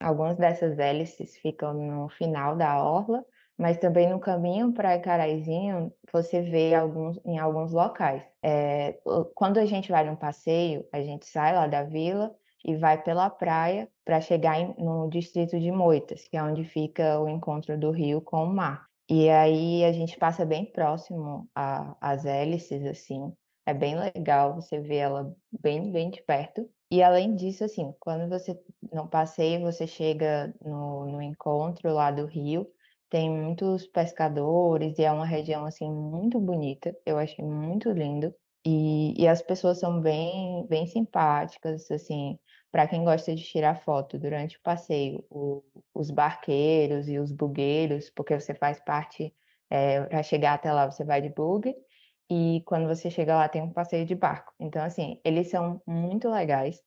algumas 0.00 0.36
dessas 0.36 0.78
hélices 0.78 1.36
ficam 1.36 1.72
no 1.72 2.08
final 2.08 2.56
da 2.56 2.82
orla, 2.82 3.24
mas 3.58 3.78
também 3.78 4.08
no 4.08 4.18
caminho 4.18 4.72
para 4.72 4.96
Icaraizinho 4.96 5.92
você 6.12 6.42
vê 6.42 6.74
alguns, 6.74 7.18
em 7.24 7.38
alguns 7.38 7.72
locais. 7.72 8.22
É, 8.42 8.98
quando 9.34 9.58
a 9.58 9.66
gente 9.66 9.90
vai 9.90 10.04
num 10.04 10.16
passeio, 10.16 10.86
a 10.92 11.00
gente 11.00 11.26
sai 11.26 11.54
lá 11.54 11.66
da 11.66 11.82
vila 11.82 12.34
e 12.64 12.76
vai 12.76 13.02
pela 13.02 13.28
praia 13.28 13.88
para 14.04 14.20
chegar 14.20 14.58
em, 14.58 14.74
no 14.78 15.08
distrito 15.08 15.58
de 15.58 15.70
Moitas, 15.70 16.26
que 16.28 16.36
é 16.36 16.42
onde 16.42 16.64
fica 16.64 17.20
o 17.20 17.28
encontro 17.28 17.78
do 17.78 17.90
rio 17.90 18.20
com 18.20 18.44
o 18.44 18.52
mar. 18.52 18.86
E 19.08 19.28
aí 19.28 19.84
a 19.84 19.92
gente 19.92 20.16
passa 20.16 20.44
bem 20.44 20.64
próximo 20.64 21.48
às 21.54 22.24
hélices, 22.24 22.84
assim. 22.86 23.32
É 23.66 23.74
bem 23.74 23.96
legal 23.98 24.54
você 24.54 24.80
ver 24.80 24.96
ela 24.96 25.36
bem, 25.60 25.90
bem 25.92 26.10
de 26.10 26.22
perto. 26.22 26.68
E 26.90 27.02
além 27.02 27.34
disso, 27.34 27.64
assim, 27.64 27.94
quando 27.98 28.28
você 28.28 28.58
no 28.92 29.08
passeio, 29.08 29.60
você 29.60 29.86
chega 29.86 30.54
no, 30.64 31.06
no 31.06 31.22
encontro 31.22 31.92
lá 31.92 32.10
do 32.10 32.26
rio, 32.26 32.66
tem 33.12 33.30
muitos 33.30 33.86
pescadores 33.86 34.98
e 34.98 35.04
é 35.04 35.12
uma 35.12 35.26
região, 35.26 35.66
assim, 35.66 35.86
muito 35.92 36.40
bonita. 36.40 36.96
Eu 37.04 37.18
achei 37.18 37.44
muito 37.44 37.90
lindo. 37.90 38.34
E, 38.64 39.12
e 39.22 39.28
as 39.28 39.42
pessoas 39.42 39.78
são 39.78 40.00
bem, 40.00 40.66
bem 40.66 40.86
simpáticas, 40.86 41.90
assim, 41.90 42.38
para 42.70 42.88
quem 42.88 43.04
gosta 43.04 43.34
de 43.34 43.42
tirar 43.42 43.76
foto 43.76 44.18
durante 44.18 44.56
o 44.56 44.62
passeio, 44.62 45.22
o, 45.28 45.62
os 45.94 46.10
barqueiros 46.10 47.06
e 47.06 47.18
os 47.18 47.30
bugueiros, 47.32 48.08
porque 48.08 48.38
você 48.40 48.54
faz 48.54 48.80
parte, 48.80 49.34
é, 49.68 49.96
eh, 49.96 50.04
para 50.06 50.22
chegar 50.22 50.54
até 50.54 50.72
lá 50.72 50.90
você 50.90 51.04
vai 51.04 51.20
de 51.20 51.28
bug, 51.28 51.74
e 52.30 52.62
quando 52.64 52.88
você 52.88 53.10
chega 53.10 53.36
lá 53.36 53.46
tem 53.48 53.60
um 53.62 53.72
passeio 53.72 54.06
de 54.06 54.14
barco. 54.14 54.54
Então, 54.58 54.82
assim, 54.82 55.20
eles 55.22 55.50
são 55.50 55.82
muito 55.86 56.30
legais, 56.30 56.80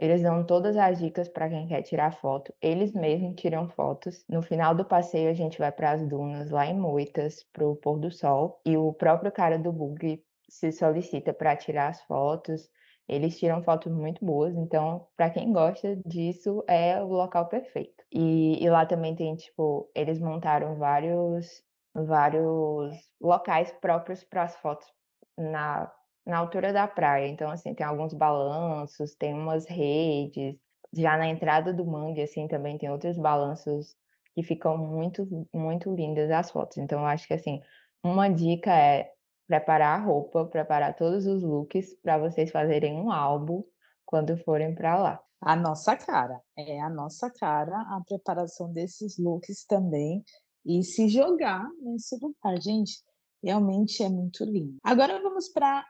eles 0.00 0.22
dão 0.22 0.42
todas 0.42 0.78
as 0.78 0.98
dicas 0.98 1.28
para 1.28 1.50
quem 1.50 1.66
quer 1.66 1.82
tirar 1.82 2.10
foto, 2.14 2.54
eles 2.58 2.94
mesmos 2.94 3.34
tiram 3.36 3.68
fotos. 3.68 4.24
No 4.26 4.40
final 4.40 4.74
do 4.74 4.82
passeio 4.82 5.28
a 5.28 5.34
gente 5.34 5.58
vai 5.58 5.70
para 5.70 5.90
as 5.90 6.08
dunas 6.08 6.50
lá 6.50 6.64
em 6.64 6.74
Moitas, 6.74 7.44
para 7.52 7.68
o 7.68 7.76
pôr 7.76 7.98
do 7.98 8.10
sol, 8.10 8.62
e 8.64 8.78
o 8.78 8.94
próprio 8.94 9.30
cara 9.30 9.58
do 9.58 9.70
bug 9.70 10.24
se 10.48 10.72
solicita 10.72 11.34
para 11.34 11.54
tirar 11.54 11.88
as 11.88 12.00
fotos, 12.04 12.70
eles 13.06 13.38
tiram 13.38 13.62
fotos 13.62 13.92
muito 13.92 14.24
boas, 14.24 14.56
então, 14.56 15.06
para 15.16 15.28
quem 15.28 15.52
gosta 15.52 15.94
disso, 16.06 16.64
é 16.66 17.02
o 17.02 17.08
local 17.08 17.46
perfeito. 17.48 18.02
E, 18.10 18.64
e 18.64 18.70
lá 18.70 18.86
também 18.86 19.14
tem, 19.14 19.36
tipo, 19.36 19.90
eles 19.94 20.18
montaram 20.18 20.76
vários, 20.76 21.62
vários 21.94 22.96
locais 23.20 23.70
próprios 23.82 24.24
para 24.24 24.44
as 24.44 24.56
fotos 24.56 24.88
na, 25.36 25.92
na 26.26 26.38
altura 26.38 26.72
da 26.72 26.86
praia. 26.86 27.28
Então, 27.28 27.50
assim, 27.50 27.74
tem 27.74 27.86
alguns 27.86 28.14
balanços, 28.14 29.14
tem 29.14 29.34
umas 29.34 29.66
redes. 29.66 30.56
Já 30.92 31.16
na 31.16 31.28
entrada 31.28 31.72
do 31.72 31.84
mangue, 31.84 32.22
assim, 32.22 32.48
também 32.48 32.78
tem 32.78 32.90
outros 32.90 33.16
balanços 33.16 33.96
que 34.34 34.42
ficam 34.42 34.76
muito, 34.76 35.26
muito 35.52 35.94
lindas 35.94 36.30
as 36.30 36.50
fotos. 36.50 36.78
Então, 36.78 37.00
eu 37.00 37.06
acho 37.06 37.26
que, 37.26 37.34
assim, 37.34 37.60
uma 38.02 38.28
dica 38.28 38.72
é 38.72 39.12
preparar 39.46 40.00
a 40.00 40.04
roupa, 40.04 40.44
preparar 40.46 40.94
todos 40.94 41.26
os 41.26 41.42
looks 41.42 41.94
para 42.02 42.18
vocês 42.18 42.50
fazerem 42.50 42.94
um 42.94 43.10
álbum 43.10 43.64
quando 44.06 44.36
forem 44.38 44.74
para 44.74 44.96
lá. 44.96 45.20
A 45.40 45.56
nossa 45.56 45.96
cara, 45.96 46.40
é 46.56 46.80
a 46.80 46.90
nossa 46.90 47.30
cara 47.30 47.74
a 47.74 48.00
preparação 48.06 48.72
desses 48.72 49.18
looks 49.18 49.64
também 49.64 50.22
e 50.64 50.82
se 50.84 51.08
jogar 51.08 51.66
nesse 51.80 52.16
lugar, 52.16 52.60
gente, 52.60 53.02
realmente 53.42 54.02
é 54.02 54.08
muito 54.08 54.44
lindo. 54.44 54.76
Agora 54.84 55.20
vamos 55.22 55.48
para 55.48 55.84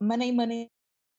Money, 0.00 0.30
Money, 0.30 0.70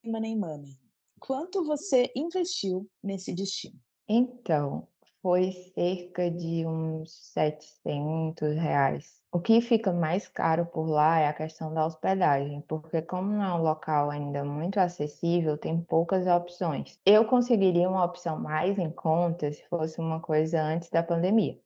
Money, 0.04 0.36
Money. 0.36 0.78
Quanto 1.18 1.64
você 1.64 2.12
investiu 2.14 2.88
nesse 3.02 3.34
destino? 3.34 3.74
Então, 4.08 4.86
foi 5.20 5.50
cerca 5.74 6.30
de 6.30 6.64
uns 6.64 7.10
700 7.32 8.54
reais. 8.54 9.20
O 9.32 9.40
que 9.40 9.60
fica 9.60 9.92
mais 9.92 10.28
caro 10.28 10.64
por 10.64 10.86
lá 10.88 11.18
é 11.18 11.26
a 11.26 11.34
questão 11.34 11.74
da 11.74 11.84
hospedagem, 11.84 12.60
porque 12.68 13.02
como 13.02 13.32
não 13.32 13.44
é 13.44 13.52
um 13.52 13.62
local 13.62 14.10
ainda 14.10 14.44
muito 14.44 14.78
acessível, 14.78 15.58
tem 15.58 15.82
poucas 15.82 16.28
opções. 16.28 17.00
Eu 17.04 17.24
conseguiria 17.24 17.90
uma 17.90 18.04
opção 18.04 18.38
mais 18.38 18.78
em 18.78 18.92
conta 18.92 19.52
se 19.52 19.66
fosse 19.68 20.00
uma 20.00 20.20
coisa 20.20 20.62
antes 20.62 20.88
da 20.88 21.02
pandemia, 21.02 21.58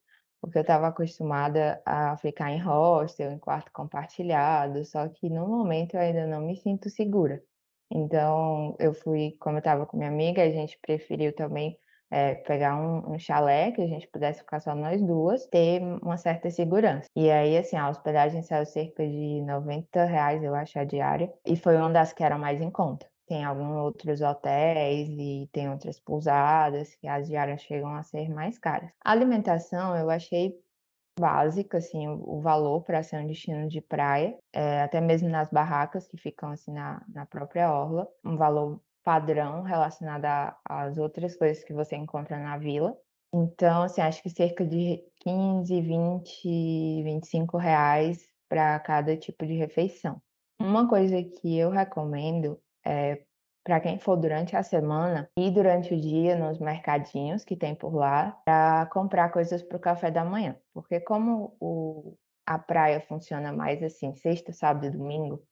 porque 0.42 0.58
eu 0.58 0.62
estava 0.62 0.88
acostumada 0.88 1.80
a 1.86 2.16
ficar 2.16 2.50
em 2.50 2.58
hostel, 2.60 3.30
em 3.30 3.38
quarto 3.38 3.70
compartilhado, 3.72 4.84
só 4.84 5.08
que 5.08 5.30
no 5.30 5.46
momento 5.46 5.94
eu 5.94 6.00
ainda 6.00 6.26
não 6.26 6.40
me 6.40 6.56
sinto 6.56 6.90
segura. 6.90 7.40
Então, 7.88 8.74
eu 8.80 8.92
fui, 8.92 9.36
como 9.38 9.56
eu 9.56 9.60
estava 9.60 9.86
com 9.86 9.96
minha 9.96 10.10
amiga, 10.10 10.42
a 10.42 10.50
gente 10.50 10.78
preferiu 10.82 11.32
também 11.32 11.78
é, 12.10 12.34
pegar 12.34 12.76
um, 12.76 13.14
um, 13.14 13.18
chalé 13.18 13.70
que 13.70 13.80
a 13.82 13.86
gente 13.86 14.08
pudesse 14.08 14.40
ficar 14.40 14.60
só 14.60 14.74
nós 14.74 15.00
duas, 15.00 15.46
ter 15.46 15.80
uma 16.02 16.16
certa 16.16 16.50
segurança. 16.50 17.06
E 17.14 17.30
aí, 17.30 17.56
assim, 17.56 17.76
a 17.76 17.88
hospedagem 17.88 18.42
saiu 18.42 18.66
cerca 18.66 19.06
de 19.06 19.42
90 19.42 20.04
reais, 20.04 20.42
eu 20.42 20.54
acho, 20.54 20.78
a 20.78 20.84
diária, 20.84 21.32
e 21.46 21.56
foi 21.56 21.76
uma 21.76 21.90
das 21.90 22.12
que 22.12 22.24
era 22.24 22.36
mais 22.36 22.60
em 22.60 22.70
conta. 22.70 23.11
Tem 23.26 23.44
alguns 23.44 23.76
outros 23.76 24.20
hotéis 24.20 25.08
e 25.08 25.48
tem 25.52 25.70
outras 25.70 25.98
pousadas 26.00 26.94
que 26.96 27.06
as 27.06 27.26
diárias 27.28 27.62
chegam 27.62 27.94
a 27.94 28.02
ser 28.02 28.28
mais 28.28 28.58
caras. 28.58 28.90
A 29.04 29.12
alimentação 29.12 29.96
eu 29.96 30.10
achei 30.10 30.54
básica, 31.18 31.78
assim, 31.78 32.08
o, 32.08 32.40
valor 32.40 32.82
para 32.82 33.02
ser 33.02 33.18
um 33.18 33.26
destino 33.26 33.68
de 33.68 33.80
praia, 33.80 34.36
é, 34.52 34.82
até 34.82 35.00
mesmo 35.00 35.28
nas 35.28 35.50
barracas 35.50 36.06
que 36.06 36.16
ficam 36.16 36.50
assim 36.50 36.72
na, 36.72 37.04
na 37.08 37.26
própria 37.26 37.70
orla, 37.70 38.08
um 38.24 38.36
valor 38.36 38.80
padrão 39.04 39.62
relacionado 39.62 40.24
às 40.64 40.96
outras 40.96 41.36
coisas 41.36 41.62
que 41.64 41.72
você 41.72 41.96
encontra 41.96 42.38
na 42.38 42.56
vila. 42.56 42.96
Então, 43.34 43.82
assim, 43.82 44.00
acho 44.00 44.22
que 44.22 44.30
cerca 44.30 44.64
de 44.64 45.02
15, 45.20 45.80
20, 45.80 47.02
25 47.02 47.56
reais 47.56 48.26
para 48.48 48.78
cada 48.80 49.16
tipo 49.16 49.46
de 49.46 49.54
refeição. 49.54 50.20
Uma 50.60 50.88
coisa 50.88 51.22
que 51.22 51.58
eu 51.58 51.70
recomendo 51.70 52.60
é 52.84 53.22
para 53.64 53.80
quem 53.80 53.98
for 53.98 54.16
durante 54.16 54.56
a 54.56 54.62
semana 54.62 55.30
e 55.38 55.50
durante 55.50 55.94
o 55.94 56.00
dia 56.00 56.36
nos 56.36 56.58
mercadinhos 56.58 57.44
que 57.44 57.56
tem 57.56 57.74
por 57.74 57.94
lá 57.94 58.32
para 58.44 58.86
comprar 58.86 59.30
coisas 59.30 59.62
para 59.62 59.76
o 59.76 59.80
café 59.80 60.10
da 60.10 60.24
manhã, 60.24 60.56
porque 60.74 60.98
como 61.00 61.56
o, 61.60 62.16
a 62.44 62.58
praia 62.58 63.00
funciona 63.00 63.52
mais 63.52 63.82
assim, 63.82 64.14
sexta, 64.16 64.52
sábado 64.52 64.86
e 64.86 64.90
domingo, 64.90 65.42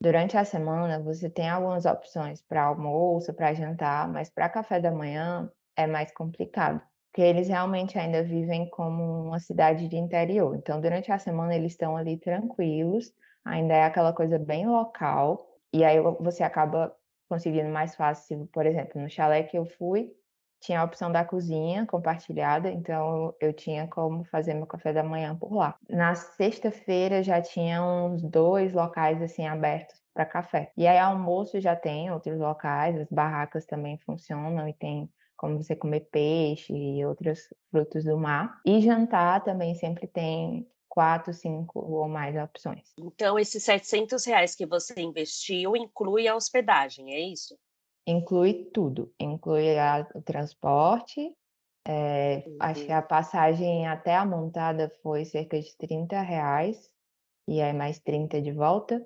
Durante 0.00 0.36
a 0.36 0.44
semana, 0.44 1.00
você 1.00 1.28
tem 1.28 1.48
algumas 1.48 1.84
opções 1.84 2.40
para 2.40 2.62
almoço, 2.62 3.34
para 3.34 3.52
jantar, 3.52 4.08
mas 4.08 4.30
para 4.30 4.48
café 4.48 4.80
da 4.80 4.92
manhã 4.92 5.50
é 5.76 5.88
mais 5.88 6.12
complicado, 6.12 6.80
porque 7.10 7.20
eles 7.20 7.48
realmente 7.48 7.98
ainda 7.98 8.22
vivem 8.22 8.70
como 8.70 9.26
uma 9.26 9.40
cidade 9.40 9.88
de 9.88 9.96
interior. 9.96 10.54
Então, 10.54 10.80
durante 10.80 11.10
a 11.10 11.18
semana, 11.18 11.54
eles 11.56 11.72
estão 11.72 11.96
ali 11.96 12.16
tranquilos, 12.16 13.12
ainda 13.44 13.74
é 13.74 13.84
aquela 13.84 14.12
coisa 14.12 14.38
bem 14.38 14.68
local, 14.68 15.47
E 15.72 15.84
aí 15.84 16.00
vo- 16.00 16.16
você 16.20 16.42
acaba 16.42 16.94
conseguindo 17.28 17.68
mais 17.70 17.94
fácil, 17.94 18.48
por 18.52 18.66
exemplo, 18.66 19.00
no 19.00 19.08
chalé 19.10 19.42
que 19.42 19.58
eu 19.58 19.66
fui, 19.66 20.10
tinha 20.60 20.80
a 20.80 20.84
opção 20.84 21.12
da 21.12 21.24
cozinha 21.24 21.86
compartilhada, 21.86 22.70
então 22.70 23.34
eu 23.40 23.52
tinha 23.52 23.86
como 23.86 24.24
fazer 24.24 24.54
meu 24.54 24.66
café 24.66 24.92
da 24.92 25.04
manhã 25.04 25.36
por 25.36 25.52
lá. 25.54 25.76
Na 25.88 26.14
sexta-feira 26.14 27.22
já 27.22 27.40
tinha 27.40 27.82
uns 27.84 28.22
dois 28.22 28.72
locais 28.72 29.22
assim 29.22 29.46
abertos 29.46 30.02
para 30.12 30.26
café. 30.26 30.72
E 30.76 30.86
aí 30.86 30.98
almoço 30.98 31.60
já 31.60 31.76
tem 31.76 32.10
outros 32.10 32.38
locais, 32.38 32.96
as 32.98 33.08
barracas 33.08 33.66
também 33.66 33.98
funcionam 33.98 34.68
e 34.68 34.72
tem 34.74 35.08
como 35.36 35.62
você 35.62 35.76
comer 35.76 36.08
peixe 36.10 36.72
e 36.74 37.06
outros 37.06 37.38
frutos 37.70 38.04
do 38.04 38.18
mar. 38.18 38.60
E 38.66 38.80
jantar 38.80 39.44
também 39.44 39.74
sempre 39.76 40.08
tem 40.08 40.66
quatro, 40.98 41.32
cinco 41.32 41.78
ou 41.80 42.08
mais 42.08 42.34
opções. 42.36 42.88
Então, 42.98 43.38
esses 43.38 43.64
700 43.64 44.26
reais 44.26 44.54
que 44.54 44.66
você 44.66 45.00
investiu 45.00 45.74
inclui 45.76 46.28
a 46.28 46.36
hospedagem, 46.36 47.14
é 47.14 47.20
isso? 47.20 47.58
Inclui 48.06 48.70
tudo, 48.72 49.12
inclui 49.20 49.78
a- 49.78 50.06
o 50.14 50.22
transporte, 50.22 51.20
eh, 51.86 52.50
acho 52.60 52.86
que 52.86 52.92
Uhum. 52.92 52.98
a 52.98 53.02
passagem 53.02 53.86
até 53.88 54.14
a 54.16 54.24
montada 54.26 54.90
foi 55.02 55.24
cerca 55.24 55.60
de 55.60 55.76
30 55.76 56.20
reais, 56.22 56.90
e 57.48 57.62
aí 57.62 57.72
mais 57.74 58.00
30 58.00 58.40
de 58.42 58.52
volta. 58.52 59.04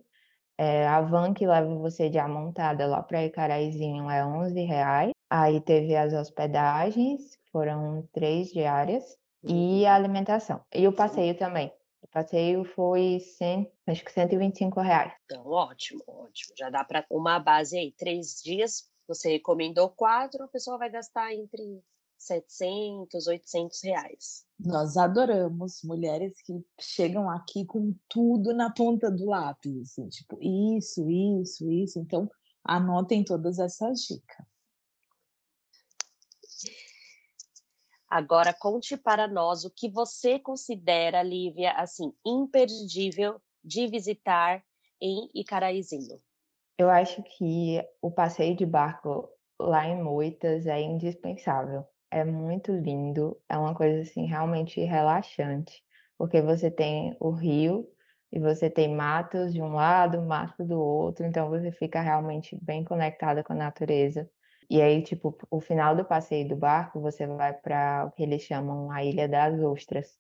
Eh, 0.58 0.86
a 0.86 1.00
van 1.02 1.34
que 1.34 1.46
leva 1.46 1.74
você 1.76 2.10
de 2.10 2.18
Amontada 2.18 2.86
lá 2.86 3.02
para 3.02 3.24
Icaraizinho 3.26 4.10
é 4.10 4.26
11 4.26 4.62
reais. 4.62 5.12
Aí 5.30 5.60
teve 5.60 5.96
as 5.96 6.12
hospedagens, 6.14 7.38
foram 7.52 8.08
três 8.12 8.50
diárias, 8.52 9.04
e 9.44 9.86
a 9.86 9.94
alimentação. 9.96 10.62
E 10.74 10.86
o 10.88 10.94
passeio 10.94 11.36
também. 11.38 11.72
O 12.02 12.08
passeio 12.08 12.64
foi 12.64 13.20
100, 13.38 13.72
acho 13.86 14.04
que 14.04 14.12
125 14.12 14.80
reais. 14.80 15.12
Então, 15.24 15.46
ótimo, 15.46 16.02
ótimo. 16.06 16.54
Já 16.58 16.68
dá 16.68 16.84
para 16.84 17.06
uma 17.08 17.38
base 17.38 17.78
aí. 17.78 17.92
Três 17.92 18.42
dias, 18.42 18.90
você 19.06 19.30
recomendou 19.30 19.88
quatro, 19.88 20.42
a 20.42 20.48
pessoa 20.48 20.76
vai 20.76 20.90
gastar 20.90 21.32
entre 21.32 21.80
700, 22.18 23.26
800 23.26 23.82
reais. 23.82 24.44
Nós 24.58 24.96
adoramos 24.96 25.80
mulheres 25.84 26.40
que 26.42 26.52
chegam 26.80 27.30
aqui 27.30 27.64
com 27.64 27.94
tudo 28.08 28.52
na 28.52 28.72
ponta 28.72 29.10
do 29.10 29.26
lápis, 29.26 29.92
assim, 29.92 30.08
tipo, 30.08 30.38
isso, 30.40 31.08
isso, 31.08 31.70
isso. 31.70 31.98
Então, 32.00 32.28
anotem 32.64 33.24
todas 33.24 33.58
essas 33.58 34.00
dicas. 34.00 34.51
Agora, 38.12 38.52
conte 38.52 38.94
para 38.94 39.26
nós 39.26 39.64
o 39.64 39.70
que 39.70 39.88
você 39.88 40.38
considera, 40.38 41.22
Lívia, 41.22 41.72
assim, 41.72 42.12
imperdível 42.26 43.40
de 43.64 43.86
visitar 43.86 44.62
em 45.00 45.30
Icaraizinho. 45.34 46.20
Eu 46.76 46.90
acho 46.90 47.22
que 47.22 47.82
o 48.02 48.10
passeio 48.10 48.54
de 48.54 48.66
barco 48.66 49.30
lá 49.58 49.86
em 49.86 50.02
Moitas 50.02 50.66
é 50.66 50.78
indispensável. 50.78 51.86
É 52.10 52.22
muito 52.22 52.70
lindo, 52.70 53.40
é 53.48 53.56
uma 53.56 53.74
coisa 53.74 54.02
assim 54.02 54.26
realmente 54.26 54.78
relaxante, 54.82 55.82
porque 56.18 56.42
você 56.42 56.70
tem 56.70 57.16
o 57.18 57.30
rio 57.30 57.88
e 58.30 58.38
você 58.38 58.68
tem 58.68 58.94
matos 58.94 59.54
de 59.54 59.62
um 59.62 59.72
lado, 59.72 60.20
mato 60.20 60.62
do 60.66 60.78
outro, 60.78 61.24
então 61.24 61.48
você 61.48 61.72
fica 61.72 62.02
realmente 62.02 62.58
bem 62.60 62.84
conectada 62.84 63.42
com 63.42 63.54
a 63.54 63.56
natureza. 63.56 64.30
E 64.72 64.80
aí, 64.80 65.02
tipo, 65.02 65.36
o 65.50 65.60
final 65.60 65.94
do 65.94 66.02
passeio 66.02 66.48
do 66.48 66.56
barco, 66.56 66.98
você 66.98 67.26
vai 67.26 67.52
para 67.52 68.06
o 68.06 68.10
que 68.10 68.22
eles 68.22 68.40
chamam 68.40 68.90
a 68.90 69.04
Ilha 69.04 69.28
das 69.28 69.60
Ostras. 69.60 70.18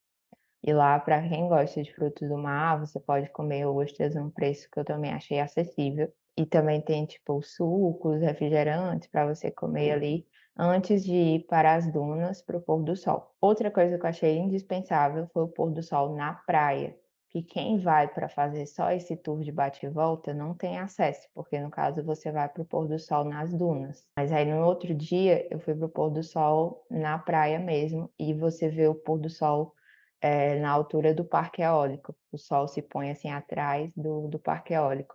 E 0.62 0.74
lá, 0.74 1.00
para 1.00 1.26
quem 1.26 1.48
gosta 1.48 1.82
de 1.82 1.90
frutos 1.94 2.28
do 2.28 2.36
mar, 2.36 2.78
você 2.78 3.00
pode 3.00 3.30
comer 3.30 3.64
ostras 3.64 4.14
a 4.14 4.22
um 4.22 4.30
preço 4.30 4.68
que 4.70 4.78
eu 4.78 4.84
também 4.84 5.10
achei 5.10 5.40
acessível. 5.40 6.12
E 6.36 6.44
também 6.44 6.82
tem, 6.82 7.06
tipo, 7.06 7.40
sucos, 7.42 8.20
refrigerantes 8.20 9.08
para 9.08 9.26
você 9.26 9.50
comer 9.50 9.92
ali 9.92 10.26
antes 10.54 11.02
de 11.02 11.14
ir 11.14 11.46
para 11.46 11.74
as 11.74 11.90
dunas 11.90 12.42
para 12.42 12.58
o 12.58 12.60
pôr 12.60 12.82
do 12.82 12.94
sol. 12.94 13.34
Outra 13.40 13.70
coisa 13.70 13.96
que 13.96 14.04
eu 14.04 14.10
achei 14.10 14.36
indispensável 14.36 15.26
foi 15.32 15.44
o 15.44 15.48
pôr 15.48 15.70
do 15.70 15.82
sol 15.82 16.14
na 16.14 16.34
praia, 16.34 16.94
que 17.32 17.42
quem 17.42 17.78
vai 17.78 18.06
para 18.06 18.28
fazer 18.28 18.66
só 18.66 18.90
esse 18.90 19.16
tour 19.16 19.40
de 19.40 19.50
bate 19.50 19.86
e 19.86 19.88
volta 19.88 20.34
não 20.34 20.54
tem 20.54 20.78
acesso, 20.78 21.26
porque 21.34 21.58
no 21.58 21.70
caso 21.70 22.04
você 22.04 22.30
vai 22.30 22.46
para 22.46 22.62
o 22.62 22.66
pôr 22.66 22.86
do 22.86 22.98
sol 22.98 23.24
nas 23.24 23.54
dunas. 23.54 24.06
Mas 24.14 24.30
aí 24.30 24.44
no 24.44 24.62
outro 24.66 24.94
dia 24.94 25.46
eu 25.50 25.58
fui 25.58 25.74
para 25.74 25.86
o 25.86 25.88
pôr 25.88 26.10
do 26.10 26.22
sol 26.22 26.84
na 26.90 27.18
praia 27.18 27.58
mesmo 27.58 28.12
e 28.18 28.34
você 28.34 28.68
vê 28.68 28.86
o 28.86 28.94
pôr 28.94 29.18
do 29.18 29.30
sol 29.30 29.74
eh, 30.20 30.58
na 30.60 30.70
altura 30.70 31.14
do 31.14 31.24
parque 31.24 31.62
eólico. 31.62 32.14
O 32.30 32.36
sol 32.36 32.68
se 32.68 32.82
põe 32.82 33.10
assim 33.10 33.30
atrás 33.30 33.90
do, 33.96 34.28
do 34.28 34.38
parque 34.38 34.74
eólico. 34.74 35.14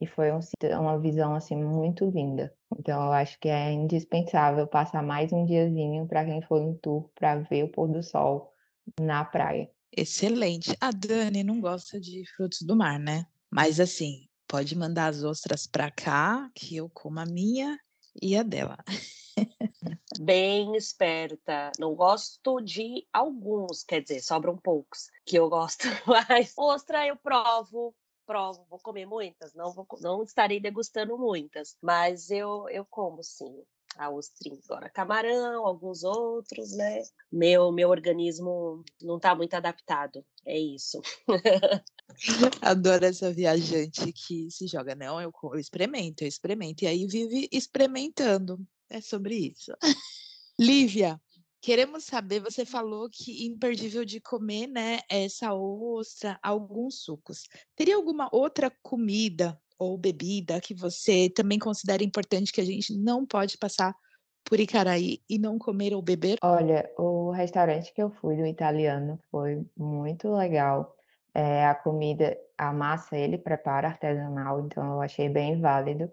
E 0.00 0.06
foi 0.06 0.32
um, 0.32 0.40
uma 0.80 0.98
visão 0.98 1.32
assim 1.32 1.54
muito 1.54 2.10
linda. 2.10 2.52
Então 2.76 3.00
eu 3.04 3.12
acho 3.12 3.38
que 3.38 3.48
é 3.48 3.70
indispensável 3.70 4.66
passar 4.66 5.00
mais 5.00 5.32
um 5.32 5.46
diazinho 5.46 6.08
para 6.08 6.24
quem 6.24 6.42
for 6.42 6.60
no 6.60 6.74
tour 6.78 7.08
para 7.14 7.36
ver 7.36 7.62
o 7.62 7.68
pôr 7.70 7.86
do 7.86 8.02
sol 8.02 8.52
na 9.00 9.24
praia. 9.24 9.70
Excelente. 9.94 10.74
A 10.80 10.90
Dani 10.90 11.44
não 11.44 11.60
gosta 11.60 12.00
de 12.00 12.24
frutos 12.34 12.62
do 12.62 12.74
mar, 12.74 12.98
né? 12.98 13.26
Mas 13.50 13.78
assim, 13.78 14.26
pode 14.48 14.74
mandar 14.74 15.08
as 15.08 15.22
ostras 15.22 15.66
para 15.66 15.90
cá, 15.90 16.50
que 16.54 16.76
eu 16.76 16.88
como 16.90 17.20
a 17.20 17.26
minha 17.26 17.78
e 18.20 18.36
a 18.36 18.42
dela. 18.42 18.78
Bem 20.20 20.76
esperta. 20.76 21.72
Não 21.78 21.94
gosto 21.94 22.60
de 22.60 23.06
alguns, 23.12 23.82
quer 23.82 24.02
dizer, 24.02 24.20
sobram 24.20 24.56
poucos 24.56 25.10
que 25.26 25.36
eu 25.36 25.48
gosto, 25.48 25.84
mas 26.06 26.54
ostra 26.56 27.06
eu 27.06 27.16
provo, 27.16 27.94
provo, 28.26 28.64
vou 28.68 28.78
comer 28.78 29.06
muitas, 29.06 29.54
não 29.54 29.72
vou, 29.72 29.86
não 30.00 30.22
estarei 30.22 30.60
degustando 30.60 31.16
muitas, 31.18 31.76
mas 31.82 32.30
eu 32.30 32.68
eu 32.68 32.84
como 32.84 33.22
sim. 33.22 33.62
A 33.96 34.10
ostrinha 34.10 34.58
agora, 34.64 34.88
camarão, 34.88 35.66
alguns 35.66 36.02
outros, 36.02 36.72
né? 36.72 37.02
Meu 37.30 37.70
meu 37.70 37.90
organismo 37.90 38.82
não 39.00 39.16
está 39.16 39.34
muito 39.34 39.54
adaptado. 39.54 40.24
É 40.46 40.58
isso. 40.58 41.00
Adoro 42.60 43.04
essa 43.04 43.32
viajante 43.32 44.12
que 44.12 44.50
se 44.50 44.66
joga, 44.66 44.94
não, 44.94 45.20
eu, 45.20 45.32
eu 45.42 45.58
experimento, 45.58 46.24
eu 46.24 46.28
experimento, 46.28 46.84
e 46.84 46.86
aí 46.86 47.06
vive 47.06 47.48
experimentando. 47.52 48.58
É 48.88 49.00
sobre 49.00 49.34
isso. 49.36 49.72
Lívia, 50.58 51.20
queremos 51.60 52.04
saber, 52.04 52.40
você 52.40 52.66
falou 52.66 53.08
que 53.10 53.46
imperdível 53.46 54.04
de 54.04 54.20
comer, 54.20 54.66
né, 54.66 55.00
essa 55.08 55.54
ostra, 55.54 56.38
alguns 56.42 57.02
sucos. 57.02 57.44
Teria 57.74 57.96
alguma 57.96 58.28
outra 58.32 58.70
comida 58.82 59.58
ou 59.82 59.98
bebida 59.98 60.60
que 60.60 60.74
você 60.74 61.28
também 61.28 61.58
considera 61.58 62.04
importante 62.04 62.52
que 62.52 62.60
a 62.60 62.64
gente 62.64 62.96
não 62.96 63.26
pode 63.26 63.58
passar 63.58 63.94
por 64.44 64.60
Icaraí 64.60 65.20
e 65.28 65.38
não 65.38 65.58
comer 65.58 65.94
ou 65.94 66.02
beber? 66.02 66.38
Olha, 66.42 66.90
o 66.98 67.30
restaurante 67.30 67.92
que 67.92 68.02
eu 68.02 68.10
fui 68.10 68.36
do 68.36 68.46
italiano 68.46 69.18
foi 69.30 69.64
muito 69.76 70.32
legal. 70.34 70.94
Eh, 71.34 71.64
a 71.64 71.74
comida, 71.74 72.36
a 72.58 72.72
massa 72.72 73.16
ele 73.16 73.38
prepara 73.38 73.88
artesanal, 73.88 74.60
então 74.60 74.94
eu 74.94 75.00
achei 75.00 75.28
bem 75.28 75.60
válido. 75.60 76.10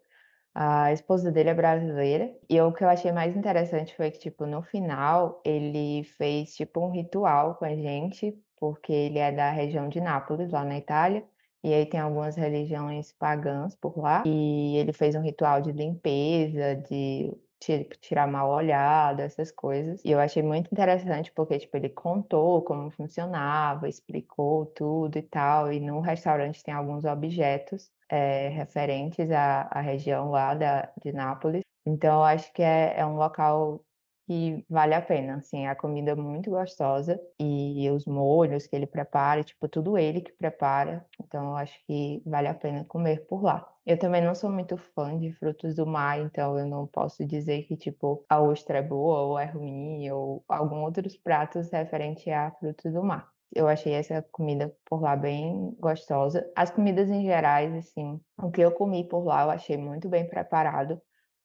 A 0.53 0.91
esposa 0.91 1.31
dele 1.31 1.49
é 1.49 1.53
brasileira 1.53 2.35
e 2.49 2.59
o 2.59 2.73
que 2.73 2.83
eu 2.83 2.89
achei 2.89 3.11
mais 3.11 3.35
interessante 3.35 3.95
foi 3.95 4.11
que, 4.11 4.19
tipo, 4.19 4.45
no 4.45 4.61
final 4.61 5.41
ele 5.45 6.03
fez 6.03 6.55
tipo 6.55 6.81
um 6.81 6.91
ritual 6.91 7.55
com 7.55 7.65
a 7.65 7.75
gente, 7.75 8.37
porque 8.57 8.91
ele 8.91 9.19
é 9.19 9.31
da 9.31 9.51
região 9.51 9.87
de 9.87 10.01
Nápoles, 10.01 10.51
lá 10.51 10.63
na 10.65 10.77
Itália, 10.77 11.23
e 11.63 11.73
aí 11.73 11.85
tem 11.85 11.99
algumas 11.99 12.35
religiões 12.35 13.11
pagãs 13.13 13.75
por 13.75 13.97
lá, 13.97 14.23
e 14.25 14.77
ele 14.77 14.93
fez 14.93 15.15
um 15.15 15.21
ritual 15.21 15.61
de 15.61 15.71
limpeza, 15.71 16.75
de 16.75 17.31
ti- 17.59 17.87
tirar 18.01 18.27
mal 18.27 18.49
olhado, 18.49 19.21
essas 19.21 19.51
coisas. 19.51 20.01
E 20.05 20.11
eu 20.11 20.19
achei 20.19 20.41
muito 20.43 20.71
interessante 20.71 21.31
porque, 21.33 21.59
tipo, 21.59 21.75
ele 21.77 21.89
contou 21.89 22.61
como 22.63 22.89
funcionava, 22.91 23.87
explicou 23.89 24.65
tudo 24.67 25.17
e 25.17 25.21
tal, 25.23 25.71
e 25.71 25.79
no 25.79 25.99
restaurante 26.01 26.63
tem 26.63 26.73
alguns 26.73 27.05
objetos 27.05 27.91
eh, 28.09 28.49
referentes 28.49 29.29
à, 29.31 29.63
à 29.71 29.81
região 29.81 30.29
lá 30.31 30.53
da, 30.53 30.91
de 31.01 31.11
Nápoles. 31.11 31.63
Então, 31.85 32.15
eu 32.19 32.23
acho 32.23 32.51
que 32.53 32.61
é, 32.61 32.99
é 32.99 33.05
um 33.05 33.15
local 33.15 33.83
que 34.29 34.63
vale 34.69 34.93
a 34.93 35.01
pena, 35.01 35.37
assim, 35.37 35.65
a 35.65 35.75
comida 35.75 36.11
é 36.11 36.15
muito 36.15 36.51
gostosa 36.51 37.19
e 37.39 37.89
os 37.89 38.05
molhos 38.05 38.67
que 38.67 38.75
ele 38.75 38.85
prepara, 38.85 39.43
tipo, 39.43 39.67
tudo 39.67 39.97
ele 39.97 40.21
que 40.21 40.31
prepara, 40.31 41.03
então 41.19 41.47
eu 41.47 41.55
acho 41.55 41.83
que 41.87 42.21
vale 42.23 42.47
a 42.47 42.53
pena 42.53 42.85
comer 42.85 43.25
por 43.25 43.41
lá. 43.41 43.67
Eu 43.83 43.97
também 43.97 44.21
não 44.23 44.35
sou 44.35 44.51
muito 44.51 44.77
fã 44.77 45.17
de 45.17 45.33
frutos 45.33 45.73
do 45.73 45.87
mar, 45.87 46.19
então 46.19 46.59
eu 46.59 46.67
não 46.67 46.85
posso 46.85 47.25
dizer 47.25 47.63
que, 47.63 47.75
tipo, 47.75 48.23
a 48.29 48.39
ostra 48.39 48.77
é 48.77 48.83
boa 48.83 49.21
ou 49.21 49.39
é 49.39 49.45
ruim, 49.45 50.07
ou 50.11 50.43
algum 50.47 50.83
outros 50.83 51.17
pratos 51.17 51.71
referente 51.71 52.29
a 52.29 52.51
frutos 52.51 52.93
do 52.93 53.01
mar. 53.03 53.31
Eu 53.51 53.67
achei 53.67 53.93
essa 53.93 54.21
comida 54.31 54.71
por 54.85 55.01
lá 55.01 55.15
bem 55.15 55.75
gostosa. 55.79 56.47
As 56.55 56.69
comidas 56.69 57.09
em 57.09 57.23
gerais, 57.23 57.73
assim, 57.73 58.21
o 58.37 58.51
que 58.51 58.61
eu 58.61 58.71
comi 58.71 59.07
por 59.07 59.23
lá 59.23 59.41
eu 59.41 59.49
achei 59.49 59.75
muito 59.75 60.07
bem 60.07 60.29
preparado, 60.29 61.01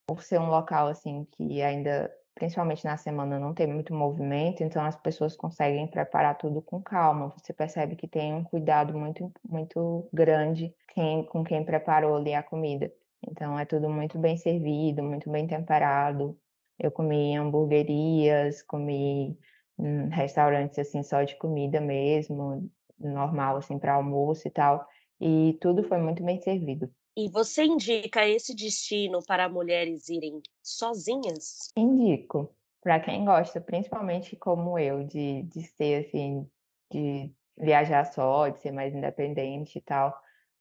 por 0.07 0.23
ser 0.23 0.39
um 0.39 0.51
local, 0.51 0.89
assim, 0.89 1.27
que 1.33 1.63
ainda, 1.63 2.13
principalmente 2.35 2.85
na 2.85 2.97
semana, 2.97 3.39
não 3.39 3.55
tem 3.55 3.67
muito 3.67 3.95
movimento, 3.95 4.63
então 4.63 4.85
as 4.85 4.97
pessoas 4.97 5.37
conseguem 5.37 5.87
preparar 5.87 6.37
tudo 6.37 6.61
com 6.63 6.83
calma. 6.83 7.33
Você 7.39 7.53
percebe 7.53 7.97
que 7.97 8.09
tem 8.09 8.35
um 8.35 8.45
cuidado 8.45 8.97
muito, 8.99 9.33
muito 9.49 10.09
grande 10.13 10.75
quem, 10.95 11.25
com 11.27 11.45
quem 11.45 11.65
preparou 11.65 12.17
ali 12.17 12.35
a 12.35 12.43
comida. 12.43 12.93
Então 13.29 13.59
é 13.59 13.65
tudo 13.65 13.89
muito 13.89 14.19
bem 14.19 14.37
servido, 14.37 15.03
muito 15.03 15.31
bem 15.31 15.47
temperado. 15.47 16.39
Eu 16.79 16.91
comi 16.91 17.37
hamburguerias, 17.37 18.63
comi 18.63 19.39
em 19.79 20.09
restaurantes 20.11 20.79
assim 20.79 21.03
só 21.03 21.23
de 21.23 21.37
comida 21.37 21.81
mesmo, 21.81 22.69
normal 22.99 23.57
assim 23.57 23.79
para 23.79 23.95
almoço 23.95 24.47
e 24.49 24.51
tal, 24.51 24.87
e 25.21 25.57
tudo 25.61 25.85
foi 25.85 25.99
muito 25.99 26.23
bem 26.25 26.41
servido. 26.41 26.91
E 27.17 27.29
você 27.29 27.65
indica 27.65 28.27
esse 28.27 28.55
destino 28.55 29.23
para 29.25 29.49
mulheres 29.49 30.09
irem 30.09 30.43
sozinhas? 30.63 31.71
Indico 31.77 32.53
para 32.83 33.01
quem 33.01 33.25
gosta, 33.25 33.61
principalmente 33.61 34.37
como 34.37 34.79
eu, 34.79 35.05
de, 35.05 35.43
de 35.45 35.63
ser 35.63 36.07
assim, 36.07 36.47
de 36.93 37.33
viajar 37.57 38.05
só, 38.05 38.49
de 38.49 38.59
ser 38.61 38.73
mais 38.73 38.95
independente 38.95 39.79
e 39.79 39.81
tal. 39.81 40.15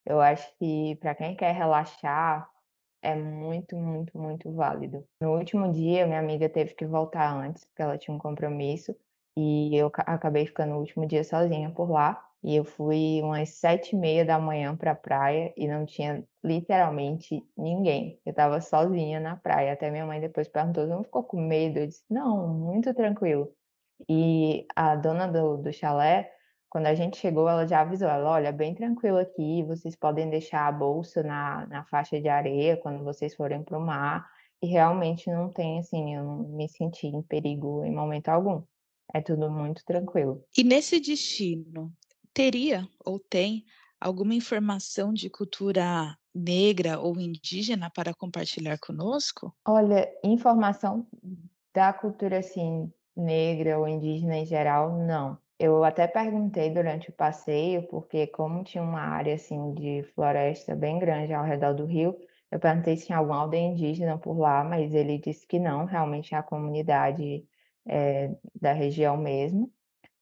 Eu 0.06 0.20
acho 0.20 0.50
que 0.58 0.96
para 0.96 1.14
quem 1.14 1.36
quer 1.36 1.52
relaxar, 1.52 2.48
é 3.02 3.14
muito, 3.14 3.76
muito, 3.76 4.16
muito 4.16 4.50
válido. 4.52 5.06
No 5.20 5.36
último 5.36 5.70
dia, 5.70 6.06
minha 6.06 6.18
amiga 6.18 6.48
teve 6.48 6.74
que 6.74 6.86
voltar 6.86 7.34
antes, 7.36 7.64
porque 7.66 7.82
ela 7.82 7.98
tinha 7.98 8.14
um 8.14 8.18
compromisso, 8.18 8.96
e 9.36 9.76
eu 9.76 9.90
acabei 9.94 10.46
ficando 10.46 10.74
o 10.74 10.78
último 10.78 11.06
dia 11.06 11.22
sozinha 11.24 11.70
por 11.70 11.90
lá. 11.90 12.26
E 12.44 12.56
eu 12.56 12.64
fui 12.64 13.22
umas 13.22 13.48
sete 13.54 13.96
e 13.96 13.98
meia 13.98 14.22
da 14.22 14.38
manhã 14.38 14.76
para 14.76 14.90
a 14.90 14.94
praia 14.94 15.50
e 15.56 15.66
não 15.66 15.86
tinha 15.86 16.22
literalmente 16.44 17.42
ninguém. 17.56 18.20
Eu 18.24 18.32
estava 18.32 18.60
sozinha 18.60 19.18
na 19.18 19.34
praia. 19.34 19.72
Até 19.72 19.90
minha 19.90 20.04
mãe 20.04 20.20
depois 20.20 20.46
perguntou: 20.46 20.86
não 20.86 21.02
ficou 21.02 21.24
com 21.24 21.40
medo? 21.40 21.78
Eu 21.78 21.86
disse: 21.86 22.04
não, 22.10 22.46
muito 22.48 22.92
tranquilo. 22.92 23.50
E 24.06 24.66
a 24.76 24.94
dona 24.94 25.26
do, 25.26 25.56
do 25.56 25.72
chalé, 25.72 26.30
quando 26.68 26.86
a 26.86 26.94
gente 26.94 27.16
chegou, 27.16 27.48
ela 27.48 27.66
já 27.66 27.80
avisou: 27.80 28.08
ela, 28.08 28.32
olha, 28.32 28.52
bem 28.52 28.74
tranquilo 28.74 29.16
aqui, 29.16 29.62
vocês 29.62 29.96
podem 29.96 30.28
deixar 30.28 30.66
a 30.68 30.72
bolsa 30.72 31.22
na, 31.22 31.66
na 31.68 31.84
faixa 31.86 32.20
de 32.20 32.28
areia 32.28 32.76
quando 32.76 33.02
vocês 33.02 33.34
forem 33.34 33.62
para 33.62 33.78
o 33.78 33.80
mar. 33.80 34.28
E 34.60 34.66
realmente 34.66 35.30
não 35.30 35.50
tem, 35.50 35.78
assim, 35.78 36.14
eu 36.14 36.22
não 36.22 36.38
me 36.50 36.68
senti 36.68 37.06
em 37.06 37.22
perigo 37.22 37.82
em 37.84 37.94
momento 37.94 38.28
algum. 38.28 38.62
É 39.14 39.22
tudo 39.22 39.50
muito 39.50 39.82
tranquilo. 39.84 40.42
E 40.56 40.64
nesse 40.64 41.00
destino, 41.00 41.92
teria 42.34 42.88
ou 43.04 43.18
tem 43.18 43.64
alguma 44.00 44.34
informação 44.34 45.12
de 45.12 45.30
cultura 45.30 46.16
negra 46.34 46.98
ou 46.98 47.18
indígena 47.18 47.90
para 47.90 48.12
compartilhar 48.12 48.78
conosco? 48.78 49.54
Olha, 49.66 50.12
informação 50.22 51.06
da 51.72 51.92
cultura 51.92 52.38
assim 52.38 52.92
negra 53.16 53.78
ou 53.78 53.88
indígena 53.88 54.36
em 54.36 54.46
geral, 54.46 54.92
não. 54.98 55.38
Eu 55.58 55.84
até 55.84 56.06
perguntei 56.06 56.70
durante 56.70 57.10
o 57.10 57.12
passeio, 57.12 57.86
porque 57.88 58.26
como 58.26 58.64
tinha 58.64 58.82
uma 58.82 59.00
área 59.00 59.34
assim 59.34 59.72
de 59.72 60.02
floresta 60.14 60.74
bem 60.74 60.98
grande 60.98 61.32
ao 61.32 61.44
redor 61.44 61.72
do 61.74 61.86
rio, 61.86 62.16
eu 62.50 62.58
perguntei 62.58 62.96
se 62.96 63.06
tinha 63.06 63.18
alguma 63.18 63.38
aldeia 63.40 63.62
indígena 63.68 64.18
por 64.18 64.36
lá, 64.38 64.64
mas 64.64 64.92
ele 64.94 65.18
disse 65.18 65.46
que 65.46 65.58
não, 65.58 65.84
realmente 65.84 66.34
é 66.34 66.38
a 66.38 66.42
comunidade 66.42 67.44
é, 67.86 68.34
da 68.60 68.72
região 68.72 69.16
mesmo. 69.16 69.72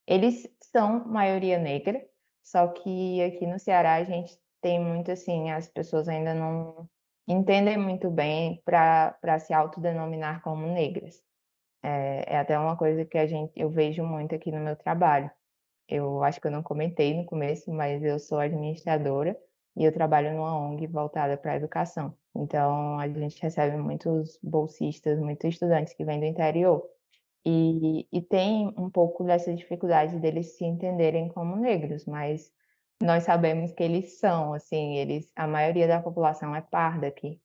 Eles 0.07 0.49
são 0.73 1.05
maioria 1.07 1.59
negra, 1.59 2.05
só 2.43 2.69
que 2.69 3.23
aqui 3.23 3.47
no 3.47 3.59
Ceará 3.59 3.95
a 3.95 4.05
gente 4.05 4.37
tem 4.61 4.81
muito 4.81 5.11
assim, 5.11 5.51
as 5.51 5.69
pessoas 5.69 6.09
ainda 6.09 6.35
não 6.35 6.89
entendem 7.27 7.77
muito 7.79 8.11
bem 8.11 8.63
para 8.65 9.39
se 9.41 9.53
autodenominar 9.53 10.43
como 10.43 10.67
negras. 10.67 11.23
É, 11.83 12.35
é 12.35 12.39
até 12.39 12.59
uma 12.59 12.77
coisa 12.77 13.05
que 13.05 13.19
a 13.19 13.27
gente, 13.27 13.53
eu 13.57 13.71
vejo 13.71 14.05
muito 14.05 14.35
aqui 14.35 14.51
no 14.53 14.61
meu 14.61 14.77
trabalho. 14.77 15.31
Eu 15.89 16.23
acho 16.23 16.41
que 16.41 16.47
eu 16.47 16.51
não 16.51 16.63
comentei 16.63 17.15
no 17.15 17.25
começo, 17.27 17.73
mas 17.73 18.03
eu 18.03 18.19
sou 18.19 18.39
administradora 18.39 19.37
e 19.77 19.85
eu 19.85 19.93
trabalho 19.93 20.33
numa 20.33 20.57
ONG 20.59 20.87
voltada 20.87 21.37
para 21.37 21.53
a 21.53 21.57
educação. 21.57 22.17
Então, 22.35 22.99
a 22.99 23.09
gente 23.09 23.41
recebe 23.43 23.77
muitos 23.77 24.39
bolsistas, 24.43 25.19
muitos 25.19 25.51
estudantes 25.51 25.95
que 25.95 26.05
vêm 26.05 26.21
do 26.21 26.27
interior. 26.27 26.83
E, 27.45 28.07
e 28.13 28.23
tem 28.23 28.73
um 28.77 28.89
pouco 28.89 29.25
dessa 29.25 29.53
dificuldade 29.55 30.19
deles 30.19 30.57
se 30.57 30.65
entenderem 30.65 31.29
como 31.29 31.57
negros, 31.57 32.05
mas 32.07 32.53
nós 33.03 33.25
sabemos 33.25 33.73
que 33.73 33.83
eles 33.83 34.19
são, 34.19 34.55
assim, 34.55 34.97
eles, 34.97 35.31
a 35.35 35.47
maioria 35.47 35.89
da 35.89 36.01
população 36.01 36.55
é 36.55 36.61
parda 36.61 37.09
aqui, 37.09 37.41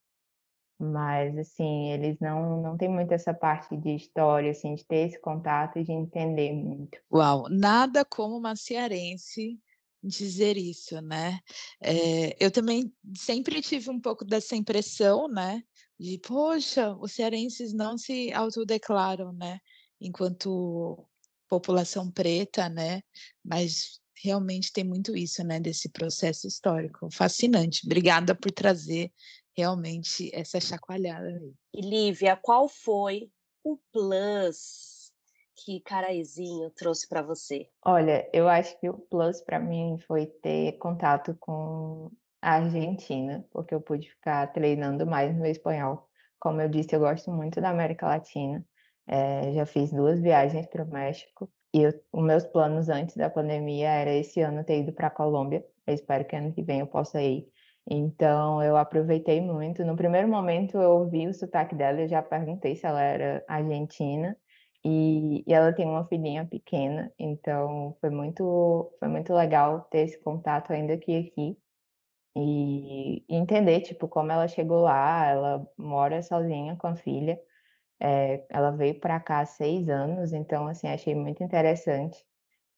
mas 0.80 1.36
assim, 1.36 1.92
eles 1.92 2.20
não 2.20 2.62
não 2.62 2.78
têm 2.78 2.90
muito 2.90 3.12
essa 3.12 3.34
parte 3.34 3.76
de 3.76 3.96
história, 3.96 4.52
assim, 4.52 4.76
de 4.76 4.86
ter 4.86 5.08
esse 5.08 5.20
contato 5.20 5.80
e 5.80 5.84
de 5.84 5.92
entender 5.92 6.54
muito. 6.54 7.00
Uau, 7.12 7.48
nada 7.50 8.06
como 8.06 8.38
uma 8.38 8.56
cearense 8.56 9.60
dizer 10.04 10.58
isso, 10.58 11.02
né? 11.02 11.40
É, 11.82 12.36
eu 12.40 12.52
também 12.52 12.94
sempre 13.16 13.62
tive 13.62 13.90
um 13.90 14.00
pouco 14.00 14.24
dessa 14.24 14.56
impressão, 14.56 15.28
né? 15.28 15.64
De, 16.00 16.20
poxa, 16.20 16.96
os 16.96 17.14
cearenses 17.14 17.74
não 17.74 17.98
se 17.98 18.32
autodeclaram, 18.32 19.34
né? 19.34 19.60
Enquanto 20.00 21.06
população 21.50 22.12
preta, 22.12 22.70
né? 22.70 23.02
Mas 23.44 24.00
realmente 24.24 24.72
tem 24.74 24.84
muito 24.84 25.16
isso, 25.16 25.44
né? 25.44 25.60
Desse 25.60 25.90
processo 25.90 26.48
histórico. 26.48 27.08
Fascinante. 27.12 27.86
Obrigada 27.86 28.36
por 28.36 28.52
trazer 28.52 29.12
realmente 29.56 30.30
essa 30.34 30.60
chacoalhada 30.60 31.28
aí. 31.28 31.54
E 31.74 31.82
Lívia, 31.82 32.36
qual 32.36 32.68
foi 32.68 33.32
o 33.64 33.78
plus 33.92 35.12
que 35.56 35.82
Caraizinho 35.82 36.70
trouxe 36.72 37.08
para 37.08 37.22
você? 37.22 37.68
Olha, 37.84 38.30
eu 38.32 38.48
acho 38.48 38.80
que 38.80 38.90
o 38.90 38.94
plus 38.94 39.42
para 39.42 39.60
mim 39.60 39.98
foi 40.08 40.28
ter 40.28 40.74
contato 40.74 41.36
com 41.40 42.12
a 42.42 42.54
Argentina, 42.56 43.46
porque 43.52 43.74
eu 43.74 43.82
pude 43.82 44.10
ficar 44.10 44.48
treinando 44.54 45.06
mais 45.06 45.36
no 45.36 45.46
espanhol. 45.46 46.08
Como 46.40 46.62
eu 46.62 46.70
disse, 46.70 46.96
eu 46.96 47.00
gosto 47.00 47.32
muito 47.32 47.60
da 47.60 47.70
América 47.70 48.06
Latina. 48.06 48.64
É, 49.08 49.54
já 49.54 49.66
fiz 49.66 49.92
duas 49.92 50.20
viagens 50.22 50.68
para 50.68 50.84
o 50.84 50.88
México 50.88 51.50
e 51.74 51.82
eu, 51.84 51.92
os 52.12 52.24
meus 52.24 52.46
planos 52.46 52.90
antes 52.90 53.16
da 53.16 53.30
pandemia 53.30 53.90
era 53.90 54.14
esse 54.14 54.42
ano 54.42 54.64
ter 54.64 54.80
ido 54.82 54.92
para 54.94 55.08
a 55.08 55.12
Colômbia. 55.12 55.66
Eu 55.86 55.94
espero 55.94 56.26
que 56.26 56.36
ano 56.36 56.54
que 56.54 56.62
vem 56.64 56.80
eu 56.82 56.88
possa 56.88 57.22
ir. 57.22 57.48
Então 57.90 58.62
eu 58.64 58.76
aproveitei 58.78 59.40
muito. 59.42 59.86
No 59.86 59.96
primeiro 59.96 60.28
momento 60.28 60.78
eu 60.78 60.92
ouvi 60.92 61.28
o 61.28 61.34
sotaque 61.34 61.76
dela, 61.76 62.02
eu 62.02 62.08
já 62.10 62.22
perguntei 62.22 62.76
se 62.76 62.86
ela 62.86 63.02
era 63.02 63.44
argentina 63.48 64.38
e, 64.84 65.44
e 65.48 65.54
ela 65.54 65.74
tem 65.74 65.86
uma 65.86 66.06
filhinha 66.08 66.46
pequena, 66.46 67.12
então 67.20 67.98
foi 68.00 68.10
muito 68.10 68.94
foi 69.00 69.08
muito 69.08 69.34
legal 69.34 69.82
ter 69.92 70.00
esse 70.00 70.20
contato 70.22 70.72
ainda 70.72 70.98
que 70.98 71.16
aqui 71.18 71.58
e 72.36 73.26
entender 73.30 73.82
tipo 73.82 74.08
como 74.08 74.32
ela 74.32 74.48
chegou 74.48 74.82
lá. 74.82 75.28
Ela 75.28 75.68
mora 75.78 76.22
sozinha 76.22 76.76
com 76.78 76.88
a 76.88 76.96
filha 76.96 77.40
é, 78.00 78.46
ela 78.50 78.72
veio 78.72 79.00
para 79.00 79.20
cá 79.20 79.40
há 79.40 79.46
seis 79.46 79.90
anos, 79.90 80.34
então, 80.34 80.68
assim, 80.68 80.88
achei 80.88 81.16
muito 81.16 81.44
interessante. 81.44 82.24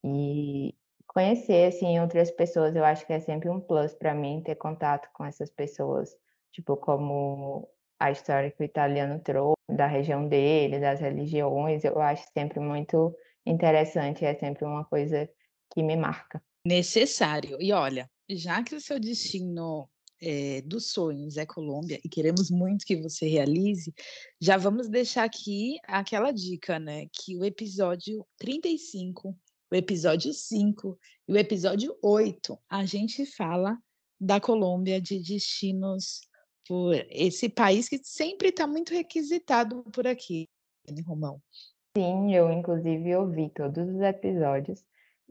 E 0.04 0.76
conhecer, 1.08 1.68
assim, 1.68 2.00
outras 2.00 2.32
pessoas, 2.32 2.76
eu 2.76 2.86
acho 2.86 3.06
que 3.06 3.14
é 3.14 3.20
sempre 3.20 3.50
um 3.50 3.60
plus 3.60 3.94
para 3.94 4.14
mim 4.14 4.42
ter 4.44 4.56
contato 4.56 5.10
com 5.14 5.26
essas 5.26 5.50
pessoas, 5.50 6.16
tipo, 6.52 6.78
como 6.78 7.68
a 8.00 8.12
história 8.12 8.50
que 8.52 8.62
o 8.62 8.66
italiano 8.66 9.20
trouxe, 9.20 9.56
da 9.70 9.86
região 9.86 10.28
dele, 10.28 10.80
das 10.80 11.00
religiões, 11.00 11.84
eu 11.84 12.00
acho 12.00 12.26
sempre 12.34 12.60
muito 12.60 13.16
interessante, 13.46 14.26
é 14.26 14.34
sempre 14.36 14.66
uma 14.66 14.86
coisa 14.86 15.30
que 15.72 15.84
me 15.84 15.96
marca. 15.96 16.42
Necessário. 16.66 17.58
E 17.60 17.72
olha, 17.72 18.10
já 18.30 18.64
que 18.64 18.76
o 18.76 18.82
seu 18.82 19.00
destino 19.00 19.90
é, 20.22 20.62
dos 20.62 20.92
sonhos 20.92 21.38
é 21.38 21.46
Colômbia 21.46 22.00
e 22.04 22.10
queremos 22.10 22.50
muito 22.50 22.86
que 22.86 22.96
você 22.96 23.28
realize, 23.28 23.94
já 24.40 24.58
vamos 24.58 24.90
deixar 24.90 25.24
aqui 25.24 25.78
aquela 25.86 26.32
dica, 26.32 26.80
né? 26.80 27.08
Que 27.14 27.38
o 27.38 27.46
episódio 27.46 28.26
35, 28.38 29.36
o 29.72 29.76
episódio 29.76 30.34
5 30.34 30.98
e 31.28 31.34
o 31.34 31.38
episódio 31.38 31.98
8 32.02 32.58
a 32.70 32.86
gente 32.86 33.26
fala 33.26 33.78
da 34.20 34.40
Colômbia, 34.40 35.00
de 35.00 35.20
destinos 35.20 36.22
por 36.68 36.94
esse 37.10 37.48
país 37.50 37.88
que 37.88 38.00
sempre 38.04 38.50
está 38.50 38.68
muito 38.68 38.94
requisitado 38.94 39.84
por 39.92 40.06
aqui, 40.06 40.48
né, 40.90 41.02
Romão? 41.06 41.42
Sim, 41.98 42.36
eu 42.36 42.52
inclusive 42.52 43.16
ouvi 43.16 43.50
todos 43.50 43.90
os 43.90 44.02
episódios 44.02 44.84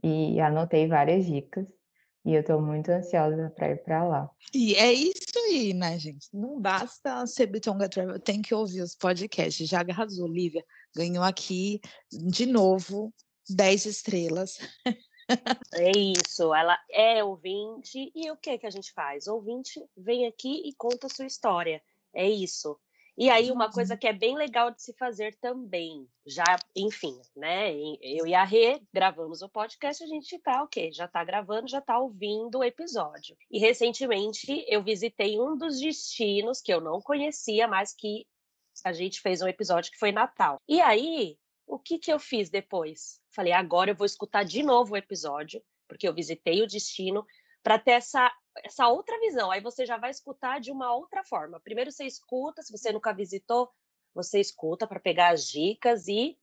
e 0.02 0.40
anotei 0.40 0.88
várias 0.88 1.26
dicas. 1.26 1.77
E 2.24 2.34
eu 2.34 2.40
estou 2.40 2.60
muito 2.60 2.90
ansiosa 2.90 3.52
para 3.56 3.70
ir 3.70 3.82
para 3.82 4.04
lá. 4.04 4.30
E 4.52 4.74
é 4.74 4.92
isso 4.92 5.38
aí, 5.46 5.72
né, 5.72 5.98
gente? 5.98 6.28
Não 6.32 6.60
basta 6.60 7.26
ser 7.26 7.46
Bitonga 7.46 7.88
Travel, 7.88 8.18
tem 8.20 8.42
que 8.42 8.54
ouvir 8.54 8.82
os 8.82 8.94
podcasts. 8.94 9.68
Já 9.68 9.80
arrasou, 9.80 10.26
Lívia. 10.26 10.64
Ganhou 10.94 11.24
aqui, 11.24 11.80
de 12.10 12.46
novo, 12.46 13.12
10 13.48 13.86
estrelas. 13.86 14.58
É 15.74 15.90
isso, 15.90 16.54
ela 16.54 16.78
é 16.90 17.22
ouvinte. 17.22 18.10
E 18.14 18.30
o 18.30 18.36
que 18.36 18.56
que 18.58 18.66
a 18.66 18.70
gente 18.70 18.92
faz? 18.92 19.26
Ouvinte 19.26 19.78
vem 19.96 20.26
aqui 20.26 20.62
e 20.64 20.74
conta 20.74 21.06
a 21.06 21.10
sua 21.10 21.26
história. 21.26 21.82
É 22.14 22.28
isso. 22.28 22.78
E 23.20 23.28
aí, 23.28 23.50
uma 23.50 23.68
coisa 23.70 23.94
Uhum. 23.94 23.98
que 23.98 24.06
é 24.06 24.12
bem 24.12 24.36
legal 24.36 24.70
de 24.70 24.80
se 24.80 24.92
fazer 24.94 25.36
também, 25.40 26.08
já, 26.24 26.44
enfim, 26.76 27.20
né? 27.36 27.72
Eu 28.00 28.28
e 28.28 28.32
a 28.34 28.44
Rê 28.44 28.80
gravamos 28.94 29.42
o 29.42 29.48
podcast, 29.48 30.04
a 30.04 30.06
gente 30.06 30.38
tá 30.38 30.62
ok, 30.62 30.92
já 30.92 31.08
tá 31.08 31.24
gravando, 31.24 31.66
já 31.68 31.80
tá 31.80 31.98
ouvindo 31.98 32.58
o 32.58 32.64
episódio. 32.64 33.36
E 33.50 33.58
recentemente 33.58 34.64
eu 34.68 34.84
visitei 34.84 35.36
um 35.40 35.56
dos 35.58 35.80
destinos 35.80 36.60
que 36.60 36.72
eu 36.72 36.80
não 36.80 37.00
conhecia, 37.00 37.66
mas 37.66 37.92
que 37.92 38.24
a 38.84 38.92
gente 38.92 39.20
fez 39.20 39.42
um 39.42 39.48
episódio 39.48 39.90
que 39.90 39.98
foi 39.98 40.12
Natal. 40.12 40.60
E 40.68 40.80
aí, 40.80 41.36
o 41.66 41.76
que 41.76 41.98
que 41.98 42.12
eu 42.12 42.20
fiz 42.20 42.48
depois? 42.48 43.20
Falei, 43.34 43.52
agora 43.52 43.90
eu 43.90 43.96
vou 43.96 44.06
escutar 44.06 44.44
de 44.44 44.62
novo 44.62 44.94
o 44.94 44.96
episódio, 44.96 45.60
porque 45.88 46.06
eu 46.06 46.14
visitei 46.14 46.62
o 46.62 46.66
destino, 46.68 47.26
para 47.68 47.78
ter 47.78 47.90
essa, 47.90 48.34
essa 48.64 48.88
outra 48.88 49.20
visão. 49.20 49.50
Aí 49.50 49.60
você 49.60 49.84
já 49.84 49.98
vai 49.98 50.10
escutar 50.10 50.58
de 50.58 50.72
uma 50.72 50.94
outra 50.94 51.22
forma. 51.22 51.60
Primeiro 51.60 51.92
você 51.92 52.06
escuta, 52.06 52.62
se 52.62 52.72
você 52.72 52.90
nunca 52.90 53.12
visitou, 53.12 53.70
você 54.14 54.40
escuta 54.40 54.86
para 54.86 54.98
pegar 54.98 55.34
as 55.34 55.46
dicas 55.46 56.08
e 56.08 56.38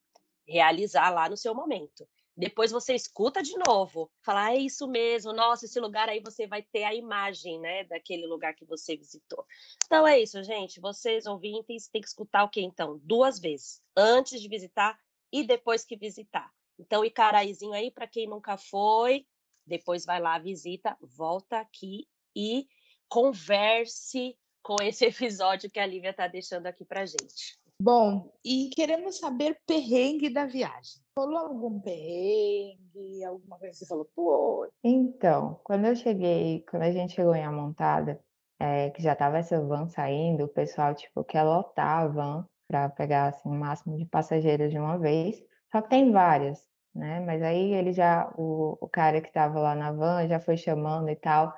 realizar 0.48 1.10
lá 1.10 1.28
no 1.28 1.36
seu 1.36 1.56
momento. 1.56 2.08
Depois 2.38 2.72
você 2.72 2.94
escuta 2.94 3.42
de 3.42 3.58
novo, 3.68 4.12
falar, 4.22 4.54
é 4.54 4.58
isso 4.58 4.88
mesmo, 4.88 5.34
nossa, 5.34 5.66
esse 5.66 5.80
lugar 5.80 6.10
aí 6.10 6.20
você 6.20 6.46
vai 6.46 6.62
ter 6.62 6.84
a 6.84 6.94
imagem, 6.94 7.60
né, 7.60 7.86
daquele 7.86 8.28
lugar 8.28 8.54
que 8.54 8.64
você 8.64 8.96
visitou. 8.96 9.44
Então 9.84 10.06
é 10.06 10.20
isso, 10.20 10.44
gente. 10.44 10.80
Vocês 10.80 11.26
ouvintes 11.26 11.88
têm 11.88 12.02
que 12.04 12.08
escutar 12.08 12.44
o 12.44 12.50
quê, 12.50 12.62
então? 12.62 13.00
Duas 13.02 13.40
vezes, 13.40 13.82
antes 13.98 14.40
de 14.40 14.48
visitar 14.48 14.96
e 15.32 15.44
depois 15.44 15.84
que 15.84 15.98
visitar. 15.98 16.54
Então, 16.78 17.04
Icaraizinho 17.04 17.74
aí, 17.74 17.90
para 17.90 18.06
quem 18.06 18.28
nunca 18.28 18.58
foi, 18.58 19.26
depois 19.66 20.06
vai 20.06 20.20
lá, 20.20 20.38
visita, 20.38 20.98
volta 21.02 21.60
aqui 21.60 22.08
e 22.36 22.68
converse 23.10 24.38
com 24.62 24.76
esse 24.82 25.06
episódio 25.06 25.70
que 25.70 25.80
a 25.80 25.86
Lívia 25.86 26.10
está 26.10 26.28
deixando 26.28 26.68
aqui 26.68 26.84
pra 26.84 27.06
gente. 27.06 27.60
Bom, 27.82 28.32
e 28.44 28.70
queremos 28.74 29.18
saber 29.18 29.60
perrengue 29.68 30.30
da 30.30 30.46
viagem. 30.46 31.02
Rolou 31.18 31.38
algum 31.38 31.80
perrengue, 31.80 33.24
alguma 33.26 33.60
coisa 33.60 33.74
que 33.74 33.80
você 33.80 33.86
falou, 33.86 34.10
pô, 34.16 34.68
Então, 34.84 35.60
quando 35.64 35.86
eu 35.86 35.96
cheguei, 35.96 36.64
quando 36.70 36.84
a 36.84 36.92
gente 36.92 37.14
chegou 37.14 37.36
em 37.36 37.44
Amontada, 37.44 38.20
eh, 38.60 38.90
que 38.92 39.04
já 39.04 39.14
tava 39.14 39.40
essa 39.40 39.62
van 39.62 39.88
saindo, 39.90 40.46
o 40.46 40.50
pessoal, 40.50 40.96
tipo, 40.96 41.24
quer 41.26 41.44
lotar 41.44 42.04
a 42.04 42.08
van 42.08 42.48
para 42.68 42.90
pegar, 42.90 43.28
assim, 43.28 43.50
o 43.50 43.54
máximo 43.54 43.98
de 43.98 44.06
passageiros 44.06 44.72
de 44.72 44.80
uma 44.80 44.98
vez. 44.98 45.44
Só 45.72 45.82
que 45.82 45.90
tem 45.90 46.12
várias, 46.12 46.66
né? 46.96 47.20
Mas 47.20 47.42
aí 47.44 47.74
ele 47.74 47.92
já, 47.94 48.32
o, 48.38 48.78
o 48.80 48.88
cara 48.88 49.22
que 49.22 49.32
tava 49.32 49.60
lá 49.60 49.76
na 49.76 49.92
van 49.92 50.28
já 50.28 50.40
foi 50.40 50.58
chamando 50.58 51.10
e 51.10 51.16
tal. 51.16 51.54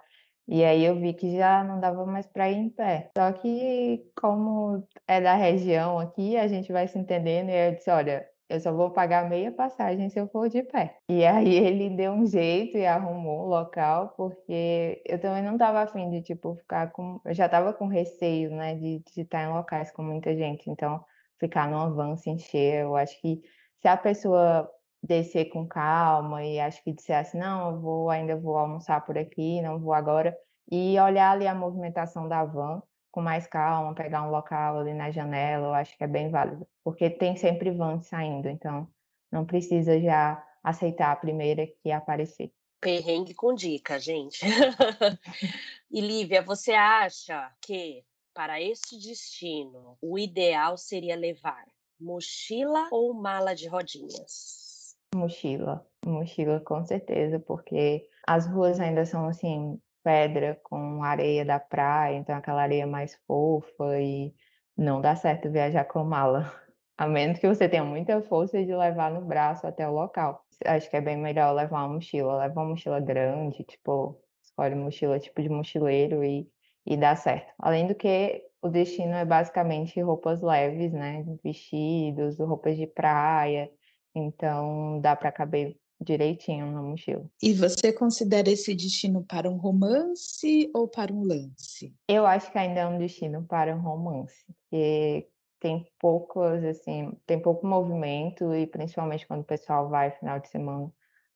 E 0.48 0.64
aí 0.64 0.84
eu 0.86 1.00
vi 1.00 1.14
que 1.14 1.36
já 1.38 1.64
não 1.64 1.80
dava 1.80 2.06
mais 2.06 2.26
para 2.26 2.50
ir 2.50 2.56
em 2.58 2.70
pé. 2.70 3.12
Só 3.18 3.32
que 3.34 4.10
como 4.16 4.88
é 5.08 5.22
da 5.22 5.36
região 5.36 6.00
aqui, 6.00 6.38
a 6.38 6.48
gente 6.48 6.72
vai 6.72 6.88
se 6.88 6.98
entendendo. 6.98 7.50
E 7.50 7.68
eu 7.70 7.76
disse, 7.76 7.90
olha, 7.90 8.28
eu 8.50 8.60
só 8.60 8.74
vou 8.74 8.92
pagar 8.92 9.30
meia 9.30 9.52
passagem 9.52 10.10
se 10.10 10.20
eu 10.20 10.28
for 10.30 10.50
de 10.50 10.64
pé. 10.64 10.98
E 11.10 11.26
aí 11.26 11.54
ele 11.56 11.90
deu 11.90 12.14
um 12.14 12.26
jeito 12.26 12.78
e 12.78 12.86
arrumou 12.86 13.46
um 13.46 13.48
local, 13.50 14.14
porque 14.16 15.02
eu 15.06 15.20
também 15.20 15.44
não 15.44 15.54
estava 15.54 15.82
afim 15.82 16.10
de, 16.10 16.22
tipo, 16.22 16.56
ficar 16.56 16.92
com... 16.92 17.20
Eu 17.26 17.34
já 17.34 17.46
estava 17.46 17.74
com 17.74 17.88
receio, 17.88 18.50
né, 18.52 18.76
de, 18.76 19.00
de 19.14 19.22
estar 19.22 19.44
em 19.44 19.54
locais 19.54 19.92
com 19.92 20.02
muita 20.02 20.36
gente. 20.36 20.70
Então, 20.70 21.04
ficar 21.40 21.70
numa 21.70 21.90
van 21.94 22.16
se 22.16 22.30
encher, 22.30 22.84
eu 22.84 22.96
acho 22.96 23.20
que 23.22 23.42
se 23.82 23.88
a 23.88 23.98
pessoa 23.98 24.70
descer 25.02 25.46
com 25.46 25.68
calma 25.68 26.44
e 26.44 26.60
acho 26.60 26.84
que 26.84 26.92
disser 26.92 27.20
assim, 27.20 27.38
não, 27.38 27.72
eu 27.72 27.80
vou, 27.80 28.10
ainda 28.10 28.36
vou 28.36 28.58
almoçar 28.58 29.06
por 29.06 29.18
aqui, 29.18 29.62
não 29.62 29.80
vou 29.80 29.94
agora, 29.94 30.38
e 30.72 31.00
olhar 31.00 31.32
ali 31.32 31.48
a 31.48 31.56
movimentação 31.56 32.28
da 32.28 32.44
van 32.44 32.82
com 33.12 33.22
mais 33.22 33.48
calma, 33.48 33.96
pegar 33.96 34.24
um 34.24 34.30
local 34.30 34.80
ali 34.80 34.94
na 34.94 35.10
janela, 35.10 35.68
eu 35.68 35.74
acho 35.74 35.98
que 35.98 36.04
é 36.04 36.08
bem 36.08 36.30
válido, 36.30 36.68
porque 36.84 37.10
tem 37.10 37.36
sempre 37.36 37.72
van 37.72 38.00
saindo, 38.02 38.48
então 38.48 38.88
não 39.32 39.46
precisa 39.46 40.00
já 40.00 40.44
aceitar 40.64 41.12
a 41.12 41.16
primeira 41.16 41.66
que 41.82 41.92
aparecer. 41.92 42.52
Perrengue 42.80 43.34
com 43.34 43.56
dica, 43.56 44.00
gente. 44.00 44.46
e 45.90 46.00
Lívia, 46.00 46.44
você 46.44 46.74
acha 46.74 47.52
que 47.60 48.04
para 48.34 48.62
este 48.62 49.00
destino 49.00 49.98
o 50.00 50.20
ideal 50.20 50.78
seria 50.78 51.16
levar 51.16 51.66
mochila 52.00 52.88
ou 52.92 53.16
mala 53.16 53.56
de 53.56 53.68
rodinhas? 53.68 54.67
Mochila, 55.16 55.86
mochila 56.06 56.60
com 56.60 56.84
certeza, 56.86 57.40
porque 57.40 58.08
as 58.28 58.46
ruas 58.48 58.80
ainda 58.80 59.06
são 59.06 59.28
assim, 59.28 59.80
pedra 60.04 60.60
com 60.64 61.04
areia 61.04 61.46
da 61.46 61.60
praia, 61.60 62.18
então 62.18 62.36
aquela 62.36 62.62
areia 62.62 62.86
mais 62.86 63.16
fofa 63.26 64.00
e 64.02 64.34
não 64.78 65.02
dá 65.02 65.16
certo 65.16 65.50
viajar 65.52 65.86
com 65.86 66.04
mala. 66.04 66.52
A 66.98 67.08
menos 67.08 67.40
que 67.40 67.48
você 67.48 67.70
tenha 67.70 67.84
muita 67.84 68.22
força 68.24 68.64
de 68.64 68.76
levar 68.76 69.12
no 69.12 69.22
braço 69.24 69.68
até 69.68 69.88
o 69.88 69.92
local. 69.94 70.44
Acho 70.66 70.90
que 70.90 70.98
é 70.98 71.02
bem 71.02 71.16
melhor 71.16 71.54
levar 71.54 71.86
uma 71.86 71.94
mochila. 71.94 72.38
Leva 72.38 72.60
uma 72.60 72.70
mochila 72.70 73.00
grande, 73.00 73.64
tipo, 73.64 74.20
escolhe 74.44 74.74
mochila 74.76 75.20
tipo 75.20 75.42
de 75.42 75.48
mochileiro 75.50 76.24
e, 76.24 76.50
e 76.86 76.98
dá 76.98 77.16
certo. 77.16 77.54
Além 77.60 77.86
do 77.88 77.94
que 77.94 78.44
o 78.62 78.70
destino 78.70 79.14
é 79.14 79.24
basicamente 79.26 80.02
roupas 80.02 80.42
leves, 80.42 80.92
né? 80.92 81.24
Vestidos, 81.44 82.40
roupas 82.40 82.76
de 82.76 82.88
praia. 82.88 83.70
Então 84.18 85.00
dá 85.00 85.16
para 85.16 85.32
caber 85.32 85.78
direitinho 86.00 86.72
na 86.72 86.82
mochila. 86.82 87.26
E 87.42 87.54
você 87.54 87.92
considera 87.92 88.50
esse 88.50 88.74
destino 88.74 89.24
para 89.24 89.50
um 89.50 89.58
romance 89.58 90.70
ou 90.74 90.88
para 90.88 91.14
um 91.14 91.24
lance? 91.24 91.94
Eu 92.08 92.26
acho 92.26 92.52
que 92.52 92.58
ainda 92.58 92.82
é 92.82 92.88
um 92.88 93.00
destino 93.00 93.44
para 93.46 93.76
um 93.76 93.82
romance, 93.82 94.36
porque 94.48 95.28
tem 95.60 95.88
poucas, 96.00 96.64
assim, 96.64 97.12
tem 97.26 97.42
pouco 97.42 97.66
movimento 97.66 98.54
e 98.54 98.68
principalmente 98.68 99.26
quando 99.28 99.42
o 99.42 99.46
pessoal 99.46 99.90
vai 99.90 100.12
final 100.12 100.40
de 100.40 100.50
semana, 100.50 100.92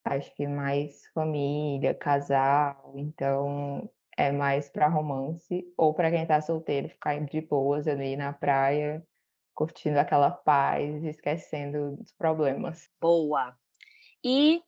acho 0.05 0.33
que 0.35 0.47
mais 0.47 1.01
família, 1.13 1.93
casal, 1.93 2.93
então 2.95 3.89
é 4.15 4.31
mais 4.31 4.69
para 4.69 4.87
romance 4.87 5.65
ou 5.75 5.93
para 5.93 6.11
quem 6.11 6.21
está 6.21 6.39
solteiro 6.39 6.89
ficar 6.89 7.19
de 7.25 7.41
boas 7.41 7.87
ali 7.87 8.15
na 8.15 8.31
praia, 8.31 9.03
curtindo 9.61 9.99
aquela 9.99 10.31
paz, 10.31 11.03
esquecendo 11.03 11.95
dos 11.95 12.11
problemas. 12.13 12.89
Boa. 12.99 13.55
E 14.23 14.63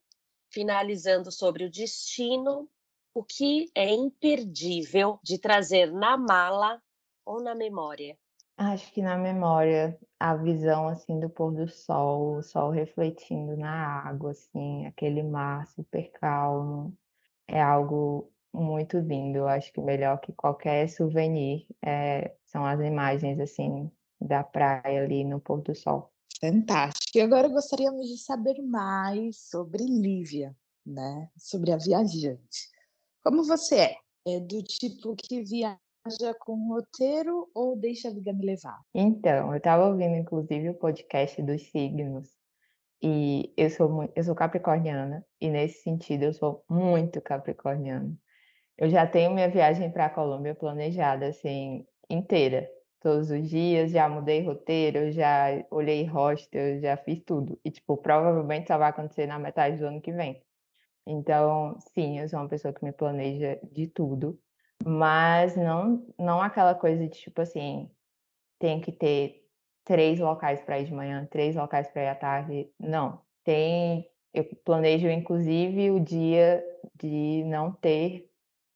finalizando 0.52 1.32
sobre 1.32 1.66
o 1.66 1.72
destino, 1.72 2.70
o 3.12 3.24
que 3.24 3.72
é 3.74 3.90
imperdível 3.92 5.20
de 5.24 5.40
trazer 5.40 5.92
na 5.92 6.16
mala 6.16 6.80
ou 7.26 7.42
na 7.42 7.56
memória? 7.56 8.16
Acho 8.56 8.94
que 8.94 9.02
na 9.02 9.18
memória, 9.18 9.98
a 10.20 10.36
visão 10.36 10.88
assim 10.88 11.20
do 11.20 11.28
pôr 11.28 11.52
do 11.56 11.68
sol, 11.68 12.38
o 12.38 12.44
sol 12.44 12.70
refletindo 12.70 13.58
na 13.58 14.08
água, 14.08 14.30
assim, 14.30 14.86
aquele 14.86 15.24
mar 15.24 15.66
super 15.70 16.12
calmo, 16.12 16.96
é 17.48 17.60
algo 17.60 18.32
muito 18.54 19.00
lindo. 19.00 19.40
Eu 19.40 19.48
acho 19.48 19.74
que 19.74 19.82
melhor 19.82 20.20
que 20.20 20.32
qualquer 20.34 20.88
souvenir 20.88 21.66
é, 21.84 22.36
são 22.46 22.64
as 22.64 22.80
imagens 22.80 23.40
assim 23.40 23.92
da 24.28 24.44
praia 24.44 25.04
ali 25.04 25.24
no 25.24 25.40
pôr 25.40 25.62
do 25.62 25.76
sol. 25.76 26.12
Fantástico. 26.40 27.18
E 27.18 27.22
agora 27.22 27.48
gostaríamos 27.48 28.08
de 28.08 28.18
saber 28.18 28.62
mais 28.62 29.38
sobre 29.50 29.84
Lívia, 29.84 30.56
né? 30.86 31.30
Sobre 31.38 31.72
a 31.72 31.78
viajante. 31.78 32.70
Como 33.24 33.44
você 33.44 33.80
é? 33.80 33.96
É 34.28 34.40
do 34.40 34.62
tipo 34.64 35.16
que 35.16 35.42
viaja 35.44 35.78
com 36.40 36.68
roteiro 36.68 37.50
ou 37.54 37.78
deixa 37.78 38.10
a 38.10 38.14
vida 38.14 38.34
me 38.34 38.46
levar? 38.46 38.80
Então, 38.94 39.52
eu 39.52 39.58
estava 39.58 39.88
ouvindo 39.88 40.16
inclusive 40.16 40.70
o 40.70 40.74
podcast 40.74 41.42
dos 41.42 41.62
signos 41.70 42.30
e 43.02 43.54
eu 43.58 43.70
sou 43.70 43.90
muito, 43.90 44.14
eu 44.16 44.24
sou 44.24 44.36
capricorniana 44.36 45.26
e 45.40 45.50
nesse 45.50 45.84
sentido 45.84 46.24
eu 46.24 46.34
sou 46.34 46.64
muito 46.70 47.22
capricorniana. 47.22 48.18
Eu 48.78 48.90
já 48.90 49.06
tenho 49.06 49.34
minha 49.34 49.50
viagem 49.50 49.92
para 49.92 50.06
a 50.06 50.10
Colômbia 50.10 50.56
planejada 50.56 51.28
assim 51.28 51.86
inteira, 52.10 52.70
todos 53.04 53.30
os 53.32 53.50
dias, 53.50 53.92
já 53.92 54.10
mudei 54.10 54.44
roteiro, 54.44 55.12
já 55.12 55.48
olhei 55.70 56.06
hostel, 56.06 56.80
já 56.82 56.98
fiz 56.98 57.22
tudo. 57.24 57.60
E 57.66 57.72
tipo, 57.72 57.98
provavelmente 57.98 58.68
só 58.68 58.78
vai 58.78 58.90
acontecer 58.90 59.28
na 59.28 59.38
metade 59.40 59.78
do 59.78 59.86
ano 59.88 60.02
que 60.02 60.12
vem. 60.14 60.44
Então, 61.08 61.78
sim, 61.94 62.20
eu 62.20 62.30
sou 62.30 62.40
uma 62.40 62.50
pessoa 62.50 62.74
que 62.74 62.84
me 62.86 62.94
planeja 62.94 63.60
de 63.72 63.88
tudo, 63.88 64.40
mas 64.86 65.56
não 65.58 66.08
não 66.18 66.42
aquela 66.42 66.76
coisa 66.76 67.04
de 67.08 67.10
tipo 67.20 67.42
assim, 67.42 67.92
tem 68.60 68.82
que 68.82 68.92
ter 68.92 69.44
três 69.86 70.20
locais 70.20 70.62
para 70.62 70.80
ir 70.80 70.86
de 70.86 70.94
manhã, 70.94 71.28
três 71.32 71.56
locais 71.56 71.90
para 71.90 72.04
ir 72.04 72.08
à 72.10 72.16
tarde. 72.16 72.72
Não, 72.80 73.22
tem 73.44 74.10
eu 74.34 74.46
planejo 74.66 75.10
inclusive 75.10 75.92
o 75.92 76.00
dia 76.00 76.64
de 76.96 77.44
não 77.46 77.72
ter 77.74 78.33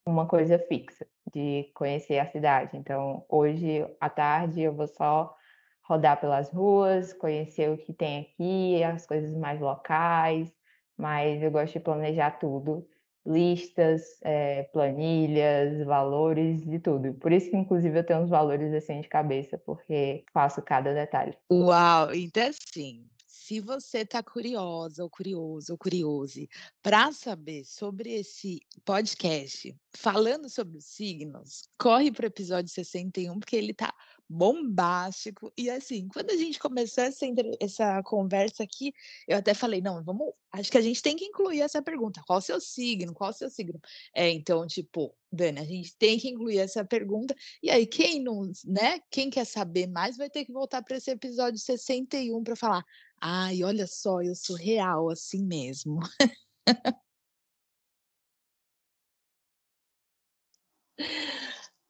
uma 0.07 0.25
coisa 0.27 0.57
fixa, 0.57 1.05
de 1.33 1.69
conhecer 1.73 2.19
a 2.19 2.31
cidade. 2.31 2.77
Então, 2.77 3.25
hoje 3.29 3.85
à 3.99 4.09
tarde 4.09 4.61
eu 4.61 4.73
vou 4.73 4.87
só 4.87 5.35
rodar 5.83 6.19
pelas 6.19 6.49
ruas, 6.49 7.13
conhecer 7.13 7.69
o 7.69 7.77
que 7.77 7.93
tem 7.93 8.21
aqui, 8.21 8.83
as 8.83 9.05
coisas 9.05 9.33
mais 9.35 9.59
locais, 9.59 10.51
mas 10.97 11.41
eu 11.41 11.51
gosto 11.51 11.73
de 11.73 11.79
planejar 11.79 12.31
tudo. 12.39 12.87
listas, 13.25 14.01
é, 14.23 14.63
planilhas, 14.71 15.83
valores, 15.85 16.65
de 16.65 16.79
tudo. 16.79 17.13
Por 17.15 17.31
isso 17.33 17.49
que, 17.51 17.57
inclusive, 17.57 17.99
eu 17.99 18.05
tenho 18.05 18.21
uns 18.21 18.29
valores 18.29 18.73
assim 18.73 19.01
de 19.01 19.09
cabeça, 19.09 19.57
porque 19.57 20.23
faço 20.33 20.61
cada 20.61 20.93
detalhe. 20.93 21.37
Uau! 21.51 22.13
Então, 22.13 22.47
assim, 22.47 23.05
se 23.47 23.61
você 23.61 23.99
está 23.99 24.21
curiosa 24.21 25.01
ou 25.01 25.09
curioso 25.09 25.71
ou 25.71 25.77
curiose 25.77 26.49
para 26.83 27.13
saber 27.13 27.63
sobre 27.63 28.11
esse 28.11 28.59
podcast 28.83 29.73
falando 29.95 30.49
sobre 30.49 30.77
os 30.77 30.83
signos, 30.83 31.69
corre 31.79 32.11
para 32.11 32.25
o 32.25 32.27
episódio 32.27 32.69
61, 32.69 33.39
porque 33.39 33.55
ele 33.55 33.71
está 33.71 33.93
bombástico. 34.29 35.51
E 35.57 35.69
assim, 35.69 36.07
quando 36.09 36.31
a 36.31 36.37
gente 36.37 36.59
começou 36.59 37.03
essa, 37.03 37.25
essa 37.59 38.03
conversa 38.03 38.63
aqui, 38.63 38.93
eu 39.27 39.37
até 39.37 39.53
falei, 39.53 39.81
não, 39.81 40.03
vamos, 40.03 40.33
acho 40.51 40.71
que 40.71 40.77
a 40.77 40.81
gente 40.81 41.01
tem 41.01 41.15
que 41.15 41.25
incluir 41.25 41.61
essa 41.61 41.81
pergunta. 41.81 42.21
Qual 42.27 42.39
o 42.39 42.41
seu 42.41 42.59
signo? 42.59 43.13
Qual 43.13 43.29
o 43.29 43.33
seu 43.33 43.49
signo? 43.49 43.79
É, 44.15 44.29
então, 44.29 44.65
tipo, 44.67 45.15
Dani, 45.31 45.59
a 45.59 45.63
gente 45.65 45.95
tem 45.97 46.17
que 46.19 46.29
incluir 46.29 46.59
essa 46.59 46.83
pergunta. 46.85 47.35
E 47.61 47.69
aí, 47.69 47.85
quem 47.85 48.21
não, 48.21 48.51
né? 48.65 48.99
Quem 49.11 49.29
quer 49.29 49.45
saber 49.45 49.87
mais 49.87 50.17
vai 50.17 50.29
ter 50.29 50.45
que 50.45 50.51
voltar 50.51 50.81
para 50.83 50.97
esse 50.97 51.11
episódio 51.11 51.59
61 51.59 52.43
para 52.43 52.55
falar: 52.55 52.83
"Ai, 53.21 53.63
olha 53.63 53.87
só, 53.87 54.21
eu 54.21 54.35
sou 54.35 54.55
real 54.55 55.09
assim 55.09 55.43
mesmo". 55.45 55.99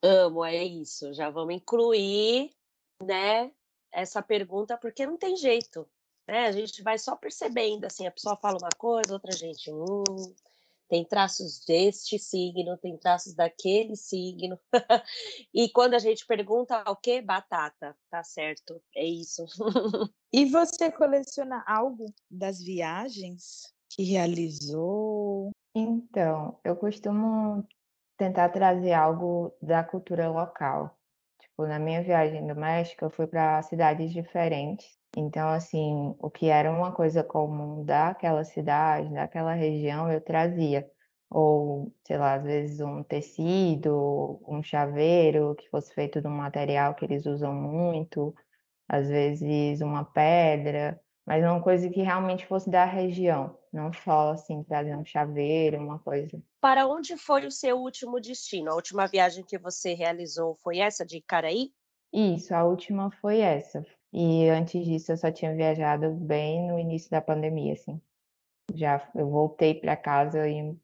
Amo, 0.02 0.46
é 0.46 0.64
isso. 0.64 1.14
Já 1.14 1.30
vamos 1.30 1.56
incluir, 1.56 2.52
né, 3.02 3.52
essa 3.92 4.22
pergunta, 4.22 4.78
porque 4.78 5.06
não 5.06 5.18
tem 5.18 5.36
jeito, 5.36 5.88
né? 6.28 6.48
A 6.48 6.52
gente 6.52 6.82
vai 6.84 6.98
só 6.98 7.16
percebendo, 7.16 7.86
assim, 7.86 8.06
a 8.06 8.12
pessoa 8.12 8.36
fala 8.36 8.58
uma 8.60 8.70
coisa, 8.78 9.14
outra 9.14 9.32
gente, 9.32 9.72
hum, 9.72 10.04
tem 10.90 11.04
traços 11.04 11.64
deste 11.66 12.18
signo, 12.18 12.78
tem 12.78 12.98
traços 12.98 13.34
daquele 13.34 13.96
signo. 13.96 14.60
e 15.54 15.70
quando 15.70 15.96
a 15.96 16.00
gente 16.00 16.26
pergunta 16.26 16.84
o 16.90 16.96
que? 16.96 17.22
Batata, 17.22 17.96
tá 18.10 18.24
certo, 18.24 18.82
é 18.96 19.06
isso. 19.06 19.46
e 20.32 20.46
você 20.46 20.92
coleciona 20.92 21.64
algo 21.68 22.14
das 22.30 22.62
viagens 22.62 23.74
que 23.90 24.04
realizou? 24.04 25.52
Então, 25.76 26.60
eu 26.64 26.76
costumo 26.76 27.68
tentar 28.18 28.50
trazer 28.50 28.94
algo 28.94 29.54
da 29.62 29.84
cultura 29.84 30.30
local. 30.30 30.98
Tipo, 31.40 31.68
na 31.68 31.80
minha 31.80 32.04
viagem 32.04 32.46
do 32.48 32.56
México, 32.56 33.06
eu 33.06 33.10
fui 33.12 33.28
para 33.28 33.62
cidades 33.64 34.12
diferentes. 34.12 34.98
Então, 35.16 35.50
assim, 35.50 36.16
o 36.20 36.30
que 36.30 36.48
era 36.50 36.72
uma 36.72 36.92
coisa 36.92 37.24
comum 37.24 37.84
daquela 37.84 38.44
cidade, 38.44 39.14
daquela 39.14 39.54
região, 39.54 40.12
eu 40.12 40.22
trazia. 40.22 40.90
Ou, 41.30 41.94
sei 42.06 42.18
lá, 42.18 42.36
às 42.36 42.44
vezes 42.44 42.80
um 42.80 43.04
tecido, 43.04 44.40
um 44.48 44.64
chaveiro 44.64 45.56
que 45.56 45.70
fosse 45.70 45.94
feito 45.94 46.22
de 46.22 46.28
um 46.28 46.32
material 46.32 46.96
que 46.96 47.06
eles 47.06 47.26
usam 47.26 47.54
muito, 47.54 48.34
às 48.88 49.10
vezes 49.10 49.82
uma 49.82 50.06
pedra, 50.06 51.00
mas 51.28 51.44
uma 51.44 51.62
coisa 51.62 51.90
que 51.90 52.02
realmente 52.02 52.46
fosse 52.46 52.70
da 52.70 52.86
região, 52.86 53.54
não 53.72 53.92
só 53.92 54.32
assim 54.32 54.64
trazer 54.64 54.96
um 54.96 55.04
chaveiro, 55.04 55.78
uma 55.78 56.00
coisa. 56.00 56.42
Para 56.62 56.88
onde 56.88 57.18
foi 57.18 57.46
o 57.46 57.52
seu 57.52 57.78
último 57.78 58.22
destino? 58.22 58.72
A 58.72 58.76
última 58.76 59.06
viagem 59.06 59.44
que 59.44 59.58
você 59.58 59.94
realizou 59.94 60.56
foi 60.64 60.78
essa 60.78 61.06
de 61.06 61.20
Caraí? 61.20 61.74
Isso, 62.14 62.56
a 62.56 62.64
última 62.64 63.12
foi 63.12 63.42
essa. 63.42 63.86
E 64.14 64.48
antes 64.48 64.86
disso 64.86 65.12
eu 65.12 65.18
só 65.18 65.30
tinha 65.30 65.54
viajado 65.54 66.12
bem 66.12 66.66
no 66.66 66.80
início 66.80 67.12
da 67.12 67.20
pandemia, 67.20 67.74
assim. 67.74 68.02
Já 68.74 69.06
eu 69.14 69.30
voltei 69.30 69.74
para 69.74 69.98
casa 69.98 70.48
em 70.48 70.80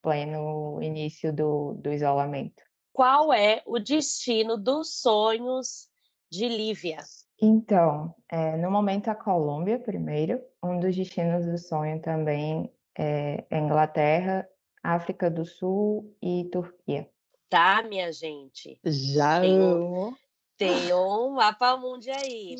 pleno 0.00 0.82
início 0.82 1.30
do, 1.34 1.74
do 1.74 1.92
isolamento. 1.92 2.62
Qual 2.94 3.30
é 3.30 3.62
o 3.66 3.78
destino 3.78 4.56
dos 4.56 5.02
sonhos 5.02 5.90
de 6.30 6.48
Lívia? 6.48 6.98
Então, 7.44 8.14
é, 8.28 8.56
no 8.56 8.70
momento 8.70 9.08
a 9.08 9.16
Colômbia 9.16 9.76
primeiro, 9.76 10.40
um 10.62 10.78
dos 10.78 10.94
destinos 10.94 11.44
do 11.44 11.58
sonho 11.58 12.00
também 12.00 12.72
é 12.96 13.44
Inglaterra, 13.50 14.48
África 14.80 15.28
do 15.28 15.44
Sul 15.44 16.16
e 16.22 16.48
Turquia. 16.52 17.10
Tá, 17.50 17.82
minha 17.82 18.12
gente. 18.12 18.78
Já 18.84 19.40
tem 19.40 19.60
um, 19.60 20.14
tem 20.56 20.94
um 20.94 21.30
mapa 21.30 21.76
mundi 21.76 22.12
aí. 22.12 22.54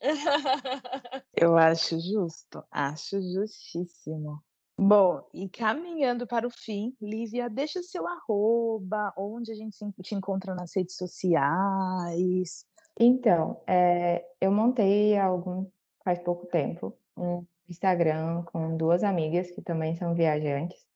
Eu 1.32 1.56
acho 1.56 2.00
justo, 2.00 2.64
acho 2.72 3.22
justíssimo. 3.22 4.42
Bom, 4.76 5.24
e 5.32 5.48
caminhando 5.48 6.26
para 6.26 6.44
o 6.44 6.50
fim, 6.50 6.96
Lívia, 7.00 7.48
deixa 7.48 7.78
o 7.78 7.84
seu 7.84 8.04
arroba, 8.08 9.14
onde 9.16 9.52
a 9.52 9.54
gente 9.54 9.78
te 10.02 10.16
encontra 10.16 10.56
nas 10.56 10.74
redes 10.74 10.96
sociais. 10.96 12.66
Então, 12.98 13.62
é, 13.66 14.24
eu 14.40 14.52
montei 14.52 15.18
algum, 15.18 15.66
faz 16.04 16.18
pouco 16.20 16.46
tempo 16.46 16.96
um 17.16 17.44
Instagram 17.68 18.44
com 18.44 18.76
duas 18.76 19.02
amigas 19.02 19.50
que 19.50 19.62
também 19.62 19.96
são 19.96 20.14
viajantes 20.14 20.86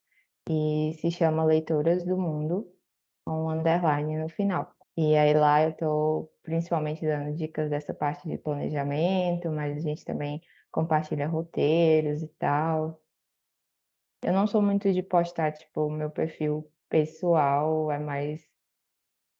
e 0.48 0.94
se 1.00 1.10
chama 1.10 1.44
Leitoras 1.44 2.04
do 2.04 2.16
Mundo, 2.16 2.70
com 3.24 3.44
um 3.44 3.50
underline 3.50 4.16
no 4.16 4.28
final. 4.28 4.72
E 4.96 5.16
aí 5.16 5.34
lá 5.34 5.62
eu 5.62 5.70
estou 5.70 6.32
principalmente 6.42 7.04
dando 7.06 7.36
dicas 7.36 7.70
dessa 7.70 7.94
parte 7.94 8.28
de 8.28 8.38
planejamento, 8.38 9.50
mas 9.50 9.76
a 9.76 9.80
gente 9.80 10.04
também 10.04 10.40
compartilha 10.70 11.28
roteiros 11.28 12.22
e 12.22 12.28
tal. 12.38 13.00
Eu 14.22 14.32
não 14.32 14.46
sou 14.46 14.60
muito 14.62 14.92
de 14.92 15.02
postar, 15.02 15.52
tipo, 15.52 15.86
o 15.86 15.90
meu 15.90 16.10
perfil 16.10 16.68
pessoal 16.88 17.90
é 17.92 17.98
mais, 17.98 18.42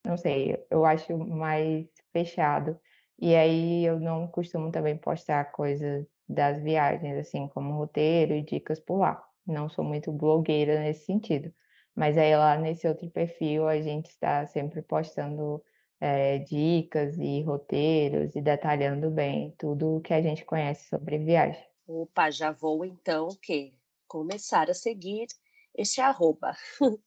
não 0.05 0.17
sei, 0.17 0.65
eu 0.71 0.85
acho 0.85 1.17
mais 1.19 1.89
fechado. 2.13 2.79
E 3.19 3.35
aí 3.35 3.85
eu 3.85 3.99
não 3.99 4.29
costumo 4.29 4.71
também 4.71 4.97
postar 4.97 5.53
coisas 5.53 6.07
das 6.29 6.63
viagens, 6.63 7.17
assim, 7.19 7.49
como 7.49 7.77
roteiro 7.77 8.35
e 8.35 8.43
dicas 8.43 8.79
por 8.79 8.99
lá. 8.99 9.25
Não 9.47 9.69
sou 9.69 9.85
muito 9.85 10.13
blogueira 10.13 10.81
nesse 10.81 11.07
sentido. 11.07 11.53
Mas 11.95 12.17
aí 12.17 12.37
lá 12.37 12.57
nesse 12.57 12.87
outro 12.87 13.11
perfil 13.11 13.67
a 13.67 13.81
gente 13.81 14.07
está 14.07 14.47
sempre 14.47 14.83
postando 14.83 15.63
é, 16.01 16.39
dicas 16.39 17.19
e 17.19 17.43
roteiros 17.43 18.37
e 18.37 18.41
detalhando 18.41 19.11
bem 19.11 19.53
tudo 19.59 19.97
o 19.97 20.01
que 20.01 20.15
a 20.15 20.23
gente 20.23 20.45
conhece 20.45 20.89
sobre 20.89 21.19
viagem. 21.19 21.61
Opa, 21.87 22.31
já 22.31 22.53
vou 22.53 22.85
então 22.85 23.29
o 23.29 23.37
quê? 23.37 23.73
Começar 24.07 24.71
a 24.71 24.75
seguir 24.75 25.27
esse 25.75 26.01
arroba. 26.01 26.55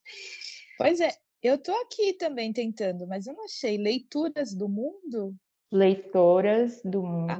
Pois 0.77 0.99
é, 0.99 1.11
eu 1.41 1.57
tô 1.57 1.71
aqui 1.81 2.13
também 2.13 2.53
tentando, 2.53 3.07
mas 3.07 3.27
eu 3.27 3.33
não 3.33 3.45
achei. 3.45 3.77
Leituras 3.77 4.53
do 4.53 4.69
mundo? 4.69 5.35
Leitoras 5.71 6.81
do 6.83 7.01
mundo, 7.01 7.31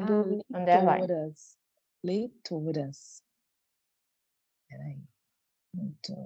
ah, 0.54 0.58
underline. 0.58 1.08
leituras. 1.08 1.58
Leituras. 2.04 3.24
Peraí. 4.68 5.04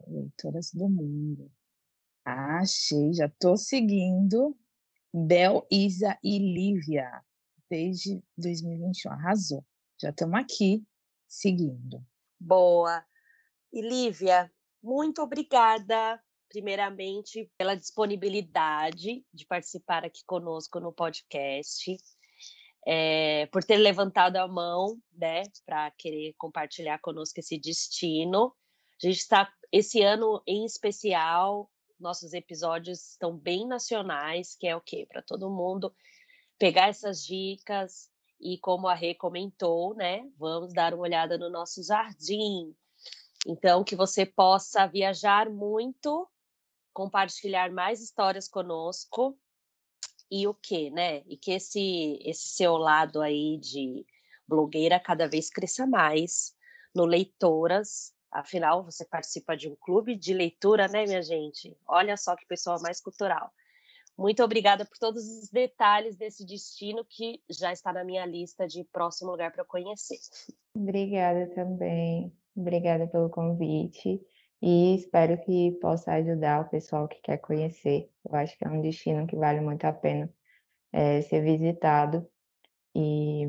Leitoras 0.08 0.72
do 0.72 0.88
mundo. 0.88 1.52
Ah, 2.24 2.60
achei, 2.60 3.14
já 3.14 3.30
tô 3.40 3.58
seguindo. 3.58 4.58
Bel, 5.14 5.66
Isa 5.72 6.18
e 6.24 6.38
Lívia, 6.40 7.24
desde 7.70 8.22
2021. 8.38 9.12
Arrasou. 9.12 9.66
Já 10.02 10.10
estamos 10.10 10.40
aqui 10.40 10.86
seguindo. 11.28 12.06
Boa. 12.40 13.06
E 13.72 13.82
Lívia, 13.82 14.52
muito 14.82 15.22
obrigada, 15.22 16.22
primeiramente, 16.50 17.50
pela 17.58 17.76
disponibilidade 17.76 19.26
de 19.34 19.46
participar 19.46 20.06
aqui 20.06 20.24
conosco 20.26 20.80
no 20.80 20.94
podcast, 20.94 21.98
é, 22.86 23.48
por 23.48 23.64
ter 23.64 23.78
levantado 23.78 24.38
a 24.38 24.48
mão, 24.48 24.98
né, 25.12 25.44
para 25.66 25.92
querer 25.92 26.34
compartilhar 26.38 27.00
conosco 27.00 27.40
esse 27.40 27.58
destino. 27.58 28.54
A 29.02 29.08
gente 29.08 29.18
está, 29.18 29.52
esse 29.72 30.02
ano 30.02 30.42
em 30.48 30.66
especial, 30.66 31.70
nossos 32.00 32.34
episódios 32.34 33.12
estão 33.12 33.36
bem 33.36 33.68
nacionais, 33.68 34.56
que 34.56 34.68
é 34.68 34.76
o 34.76 34.82
quê? 34.82 35.06
Para 35.10 35.22
todo 35.22 35.50
mundo 35.50 35.94
pegar 36.58 36.90
essas 36.90 37.24
dicas 37.24 38.10
e, 38.40 38.58
como 38.60 38.88
a 38.88 38.94
Rê 38.94 39.16
comentou, 39.16 39.96
né, 39.96 40.24
vamos 40.38 40.74
dar 40.74 40.94
uma 40.94 41.04
olhada 41.04 41.38
no 41.38 41.50
nosso 41.50 41.84
jardim. 41.84 42.76
Então, 43.48 43.84
que 43.84 43.96
você 43.96 44.26
possa 44.26 44.88
viajar 44.88 45.50
muito, 45.50 46.28
compartilhar 46.96 47.70
mais 47.72 48.02
histórias 48.02 48.48
conosco 48.48 49.38
e 50.32 50.48
o 50.48 50.54
que, 50.54 50.89
né? 50.89 51.24
E 51.28 51.36
que 51.36 51.52
esse, 51.52 52.18
esse 52.24 52.48
seu 52.48 52.78
lado 52.78 53.22
aí 53.22 53.58
de 53.58 54.06
blogueira 54.48 54.98
cada 54.98 55.28
vez 55.28 55.50
cresça 55.50 55.86
mais 55.86 56.56
no 56.96 57.04
Leitoras. 57.04 58.16
Afinal, 58.32 58.84
você 58.86 59.04
participa 59.04 59.58
de 59.58 59.68
um 59.68 59.76
clube 59.76 60.16
de 60.16 60.34
leitura, 60.34 60.88
né, 60.88 61.06
minha 61.06 61.22
gente? 61.22 61.78
Olha 61.86 62.16
só 62.16 62.34
que 62.34 62.46
pessoa 62.46 62.80
mais 62.82 63.02
cultural. 63.02 63.52
Muito 64.18 64.41
obrigada 64.41 64.86
por 64.86 64.98
todos 64.98 65.26
os 65.26 65.50
detalhes 65.50 66.16
desse 66.16 66.46
destino 66.46 67.04
que 67.04 67.41
já 67.50 67.74
está 67.74 67.91
na 67.91 68.06
minha 68.06 68.26
lista 68.26 68.66
de 68.66 68.86
próximo 68.86 69.32
lugar 69.32 69.52
para 69.52 69.64
eu 69.64 69.68
conhecer. 69.68 70.20
Obrigada 70.74 71.54
também. 71.54 72.32
Obrigada 72.56 73.06
pelo 73.06 73.30
convite. 73.30 74.26
E 74.66 74.95
espero 74.95 75.39
que 75.45 75.74
possa 75.74 76.13
ajudar 76.13 76.61
o 76.61 76.70
pessoal 76.70 77.07
que 77.07 77.22
quer 77.22 77.38
conhecer. 77.38 78.09
Eu 78.28 78.34
acho 78.34 78.57
que 78.57 78.66
é 78.66 78.68
um 78.68 78.82
destino 78.82 79.28
que 79.28 79.36
vale 79.36 79.61
muito 79.61 79.86
a 79.86 79.93
pena 79.93 80.28
é, 80.91 81.22
ser 81.22 81.43
visitado 81.43 82.28
e, 82.95 83.43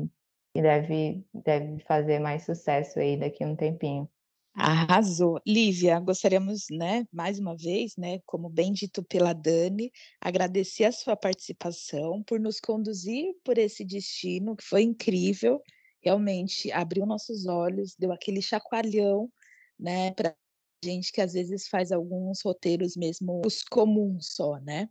e 0.53 0.61
deve, 0.61 1.25
deve 1.33 1.79
fazer 1.85 2.19
mais 2.19 2.45
sucesso 2.45 2.99
aí 2.99 3.17
daqui 3.17 3.43
a 3.43 3.47
um 3.47 3.55
tempinho. 3.55 4.07
Arrasou. 4.53 5.41
Lívia, 5.45 5.99
gostaríamos, 5.99 6.67
né, 6.69 7.07
mais 7.11 7.39
uma 7.39 7.57
vez, 7.57 7.97
né, 7.97 8.19
como 8.23 8.47
bem 8.47 8.71
dito 8.71 9.03
pela 9.03 9.33
Dani, 9.33 9.91
agradecer 10.21 10.85
a 10.85 10.91
sua 10.91 11.15
participação 11.15 12.21
por 12.21 12.39
nos 12.39 12.59
conduzir 12.59 13.33
por 13.43 13.57
esse 13.57 13.83
destino 13.83 14.55
que 14.55 14.63
foi 14.63 14.83
incrível, 14.83 15.59
realmente 15.99 16.71
abriu 16.71 17.07
nossos 17.07 17.47
olhos, 17.47 17.95
deu 17.97 18.11
aquele 18.11 18.41
chacoalhão, 18.41 19.31
né, 19.79 20.11
para 20.11 20.35
gente 20.83 21.11
que 21.11 21.21
às 21.21 21.33
vezes 21.33 21.67
faz 21.67 21.91
alguns 21.91 22.41
roteiros 22.41 22.95
mesmo 22.95 23.41
os 23.45 23.63
comuns 23.63 24.35
só, 24.35 24.57
né? 24.59 24.89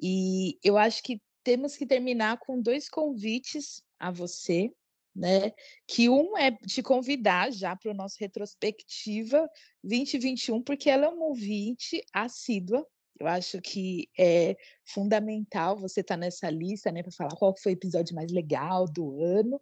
E 0.00 0.58
eu 0.62 0.76
acho 0.76 1.02
que 1.02 1.20
temos 1.44 1.76
que 1.76 1.86
terminar 1.86 2.38
com 2.38 2.60
dois 2.60 2.88
convites 2.88 3.82
a 3.98 4.10
você, 4.10 4.70
né? 5.14 5.52
Que 5.86 6.08
um 6.08 6.36
é 6.36 6.50
te 6.52 6.82
convidar 6.82 7.52
já 7.52 7.76
para 7.76 7.90
o 7.90 7.94
nosso 7.94 8.16
retrospectiva 8.18 9.48
2021, 9.82 10.62
porque 10.62 10.90
ela 10.90 11.06
é 11.06 11.08
uma 11.08 11.26
ouvinte 11.26 12.02
assídua. 12.12 12.86
Eu 13.18 13.26
acho 13.26 13.60
que 13.62 14.10
é 14.18 14.56
fundamental 14.84 15.78
você 15.78 16.00
estar 16.00 16.14
tá 16.14 16.18
nessa 16.18 16.50
lista, 16.50 16.92
né, 16.92 17.02
para 17.02 17.12
falar 17.12 17.34
qual 17.34 17.56
foi 17.56 17.72
o 17.72 17.74
episódio 17.74 18.14
mais 18.14 18.30
legal 18.30 18.84
do 18.86 19.22
ano. 19.22 19.60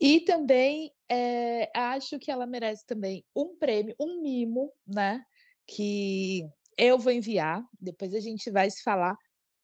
E 0.00 0.20
também 0.20 0.92
é, 1.08 1.70
acho 1.74 2.18
que 2.18 2.30
ela 2.30 2.46
merece 2.46 2.84
também 2.86 3.24
um 3.34 3.56
prêmio, 3.56 3.94
um 3.98 4.20
mimo, 4.20 4.72
né? 4.86 5.24
Que 5.66 6.48
eu 6.76 6.98
vou 6.98 7.12
enviar, 7.12 7.64
depois 7.80 8.14
a 8.14 8.20
gente 8.20 8.50
vai 8.50 8.70
se 8.70 8.82
falar, 8.82 9.16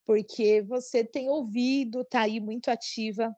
porque 0.05 0.63
você 0.63 1.05
tem 1.05 1.29
ouvido, 1.29 2.05
tá 2.05 2.23
aí 2.23 2.41
muito 2.41 2.71
ativa 2.71 3.35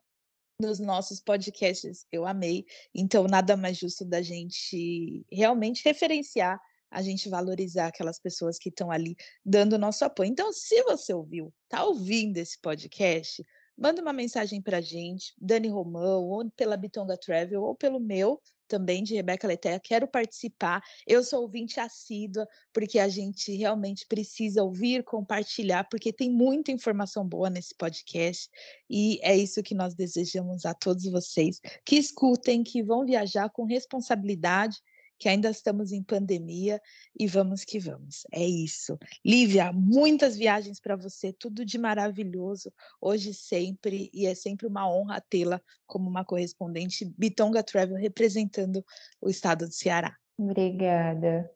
nos 0.59 0.79
nossos 0.79 1.19
podcasts. 1.19 2.05
Eu 2.11 2.25
amei. 2.25 2.65
Então, 2.93 3.25
nada 3.25 3.57
mais 3.57 3.77
justo 3.77 4.05
da 4.05 4.21
gente 4.21 5.25
realmente 5.31 5.83
referenciar, 5.83 6.59
a 6.89 7.01
gente 7.01 7.27
valorizar 7.27 7.87
aquelas 7.87 8.19
pessoas 8.19 8.57
que 8.57 8.69
estão 8.69 8.89
ali 8.89 9.15
dando 9.45 9.77
nosso 9.77 10.05
apoio. 10.05 10.29
Então, 10.29 10.53
se 10.53 10.81
você 10.83 11.13
ouviu, 11.13 11.53
tá 11.67 11.83
ouvindo 11.83 12.37
esse 12.37 12.59
podcast, 12.61 13.43
manda 13.77 14.01
uma 14.01 14.13
mensagem 14.13 14.61
para 14.61 14.77
a 14.77 14.81
gente, 14.81 15.33
Dani 15.37 15.67
Romão, 15.67 16.23
ou 16.23 16.49
pela 16.51 16.77
Bitonga 16.77 17.17
Travel, 17.17 17.63
ou 17.63 17.75
pelo 17.75 17.99
meu, 17.99 18.41
também 18.67 19.03
de 19.03 19.15
Rebeca 19.15 19.47
Letéia, 19.47 19.79
quero 19.79 20.07
participar. 20.07 20.81
Eu 21.05 21.23
sou 21.23 21.41
ouvinte 21.41 21.79
assídua, 21.79 22.47
porque 22.73 22.99
a 22.99 23.07
gente 23.07 23.55
realmente 23.55 24.05
precisa 24.07 24.63
ouvir, 24.63 25.03
compartilhar, 25.03 25.87
porque 25.89 26.11
tem 26.11 26.29
muita 26.29 26.71
informação 26.71 27.27
boa 27.27 27.49
nesse 27.49 27.75
podcast. 27.75 28.49
E 28.89 29.19
é 29.21 29.35
isso 29.35 29.63
que 29.63 29.75
nós 29.75 29.93
desejamos 29.93 30.65
a 30.65 30.73
todos 30.73 31.05
vocês 31.05 31.59
que 31.85 31.95
escutem, 31.95 32.63
que 32.63 32.83
vão 32.83 33.05
viajar 33.05 33.49
com 33.49 33.65
responsabilidade 33.65 34.81
que 35.17 35.29
ainda 35.29 35.49
estamos 35.49 35.91
em 35.91 36.03
pandemia 36.03 36.81
e 37.17 37.27
vamos 37.27 37.63
que 37.63 37.79
vamos. 37.79 38.25
É 38.31 38.43
isso. 38.43 38.97
Lívia, 39.25 39.71
muitas 39.71 40.35
viagens 40.35 40.79
para 40.79 40.95
você, 40.95 41.31
tudo 41.33 41.65
de 41.65 41.77
maravilhoso, 41.77 42.71
hoje 43.01 43.33
sempre, 43.33 44.09
e 44.13 44.25
é 44.25 44.35
sempre 44.35 44.67
uma 44.67 44.89
honra 44.89 45.23
tê-la 45.29 45.61
como 45.85 46.09
uma 46.09 46.25
correspondente 46.25 47.05
Bitonga 47.17 47.63
Travel 47.63 47.97
representando 47.97 48.83
o 49.21 49.29
estado 49.29 49.65
do 49.65 49.73
Ceará. 49.73 50.15
Obrigada. 50.37 51.49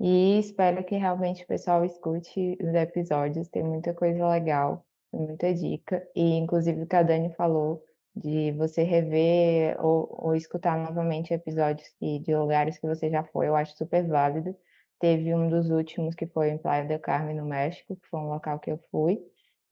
E 0.00 0.38
espero 0.38 0.84
que 0.84 0.96
realmente 0.96 1.42
o 1.42 1.46
pessoal 1.46 1.84
escute 1.84 2.56
os 2.60 2.74
episódios, 2.74 3.48
tem 3.48 3.64
muita 3.64 3.92
coisa 3.92 4.28
legal, 4.28 4.86
muita 5.12 5.52
dica. 5.52 6.06
E 6.14 6.36
inclusive 6.36 6.82
o 6.82 6.86
que 6.86 6.96
a 6.96 7.02
Dani 7.02 7.32
falou 7.34 7.82
de 8.18 8.52
você 8.52 8.82
rever 8.82 9.76
ou, 9.84 10.08
ou 10.10 10.34
escutar 10.34 10.76
novamente 10.78 11.32
episódios 11.32 11.88
que, 11.98 12.18
de 12.20 12.34
lugares 12.34 12.78
que 12.78 12.86
você 12.86 13.10
já 13.10 13.24
foi, 13.24 13.48
eu 13.48 13.56
acho 13.56 13.76
super 13.76 14.06
válido. 14.06 14.56
Teve 15.00 15.34
um 15.34 15.48
dos 15.48 15.70
últimos 15.70 16.14
que 16.14 16.26
foi 16.26 16.50
em 16.50 16.58
Playa 16.58 16.84
del 16.84 16.98
Carmen, 16.98 17.36
no 17.36 17.44
México, 17.46 17.96
que 17.96 18.08
foi 18.08 18.20
um 18.20 18.28
local 18.28 18.58
que 18.58 18.70
eu 18.70 18.78
fui. 18.90 19.20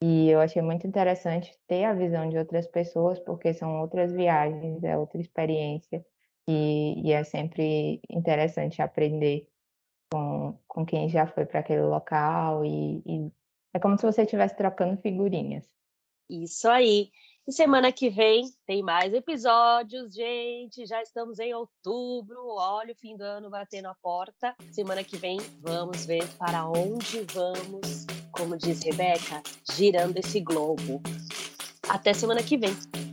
E 0.02 0.28
eu 0.30 0.40
achei 0.40 0.62
muito 0.62 0.86
interessante 0.86 1.52
ter 1.66 1.84
a 1.84 1.94
visão 1.94 2.28
de 2.28 2.38
outras 2.38 2.66
pessoas, 2.66 3.18
porque 3.20 3.52
são 3.54 3.80
outras 3.80 4.12
viagens, 4.12 4.84
é 4.84 4.96
outra 4.96 5.20
experiência. 5.20 6.04
E, 6.48 7.08
e 7.08 7.12
é 7.12 7.24
sempre 7.24 8.00
interessante 8.08 8.80
aprender 8.80 9.48
com, 10.12 10.58
com 10.68 10.86
quem 10.86 11.08
já 11.08 11.26
foi 11.26 11.44
para 11.44 11.60
aquele 11.60 11.82
local. 11.82 12.64
E, 12.64 13.02
e 13.06 13.32
é 13.74 13.78
como 13.78 13.98
se 13.98 14.06
você 14.06 14.22
estivesse 14.22 14.56
trocando 14.56 15.00
figurinhas. 15.00 15.68
Isso 16.28 16.68
aí. 16.68 17.10
E 17.48 17.52
semana 17.52 17.92
que 17.92 18.10
vem 18.10 18.50
tem 18.66 18.82
mais 18.82 19.14
episódios, 19.14 20.12
gente. 20.12 20.84
Já 20.84 21.00
estamos 21.00 21.38
em 21.38 21.54
outubro. 21.54 22.44
Olha 22.48 22.92
o 22.92 22.96
fim 22.96 23.16
do 23.16 23.22
ano 23.22 23.48
batendo 23.48 23.86
a 23.86 23.94
porta. 23.94 24.52
Semana 24.72 25.04
que 25.04 25.16
vem 25.16 25.38
vamos 25.60 26.04
ver 26.04 26.26
para 26.38 26.68
onde 26.68 27.24
vamos, 27.32 28.04
como 28.32 28.56
diz 28.56 28.82
Rebeca, 28.82 29.40
girando 29.70 30.16
esse 30.16 30.40
globo. 30.40 31.00
Até 31.88 32.12
semana 32.12 32.42
que 32.42 32.56
vem. 32.56 33.05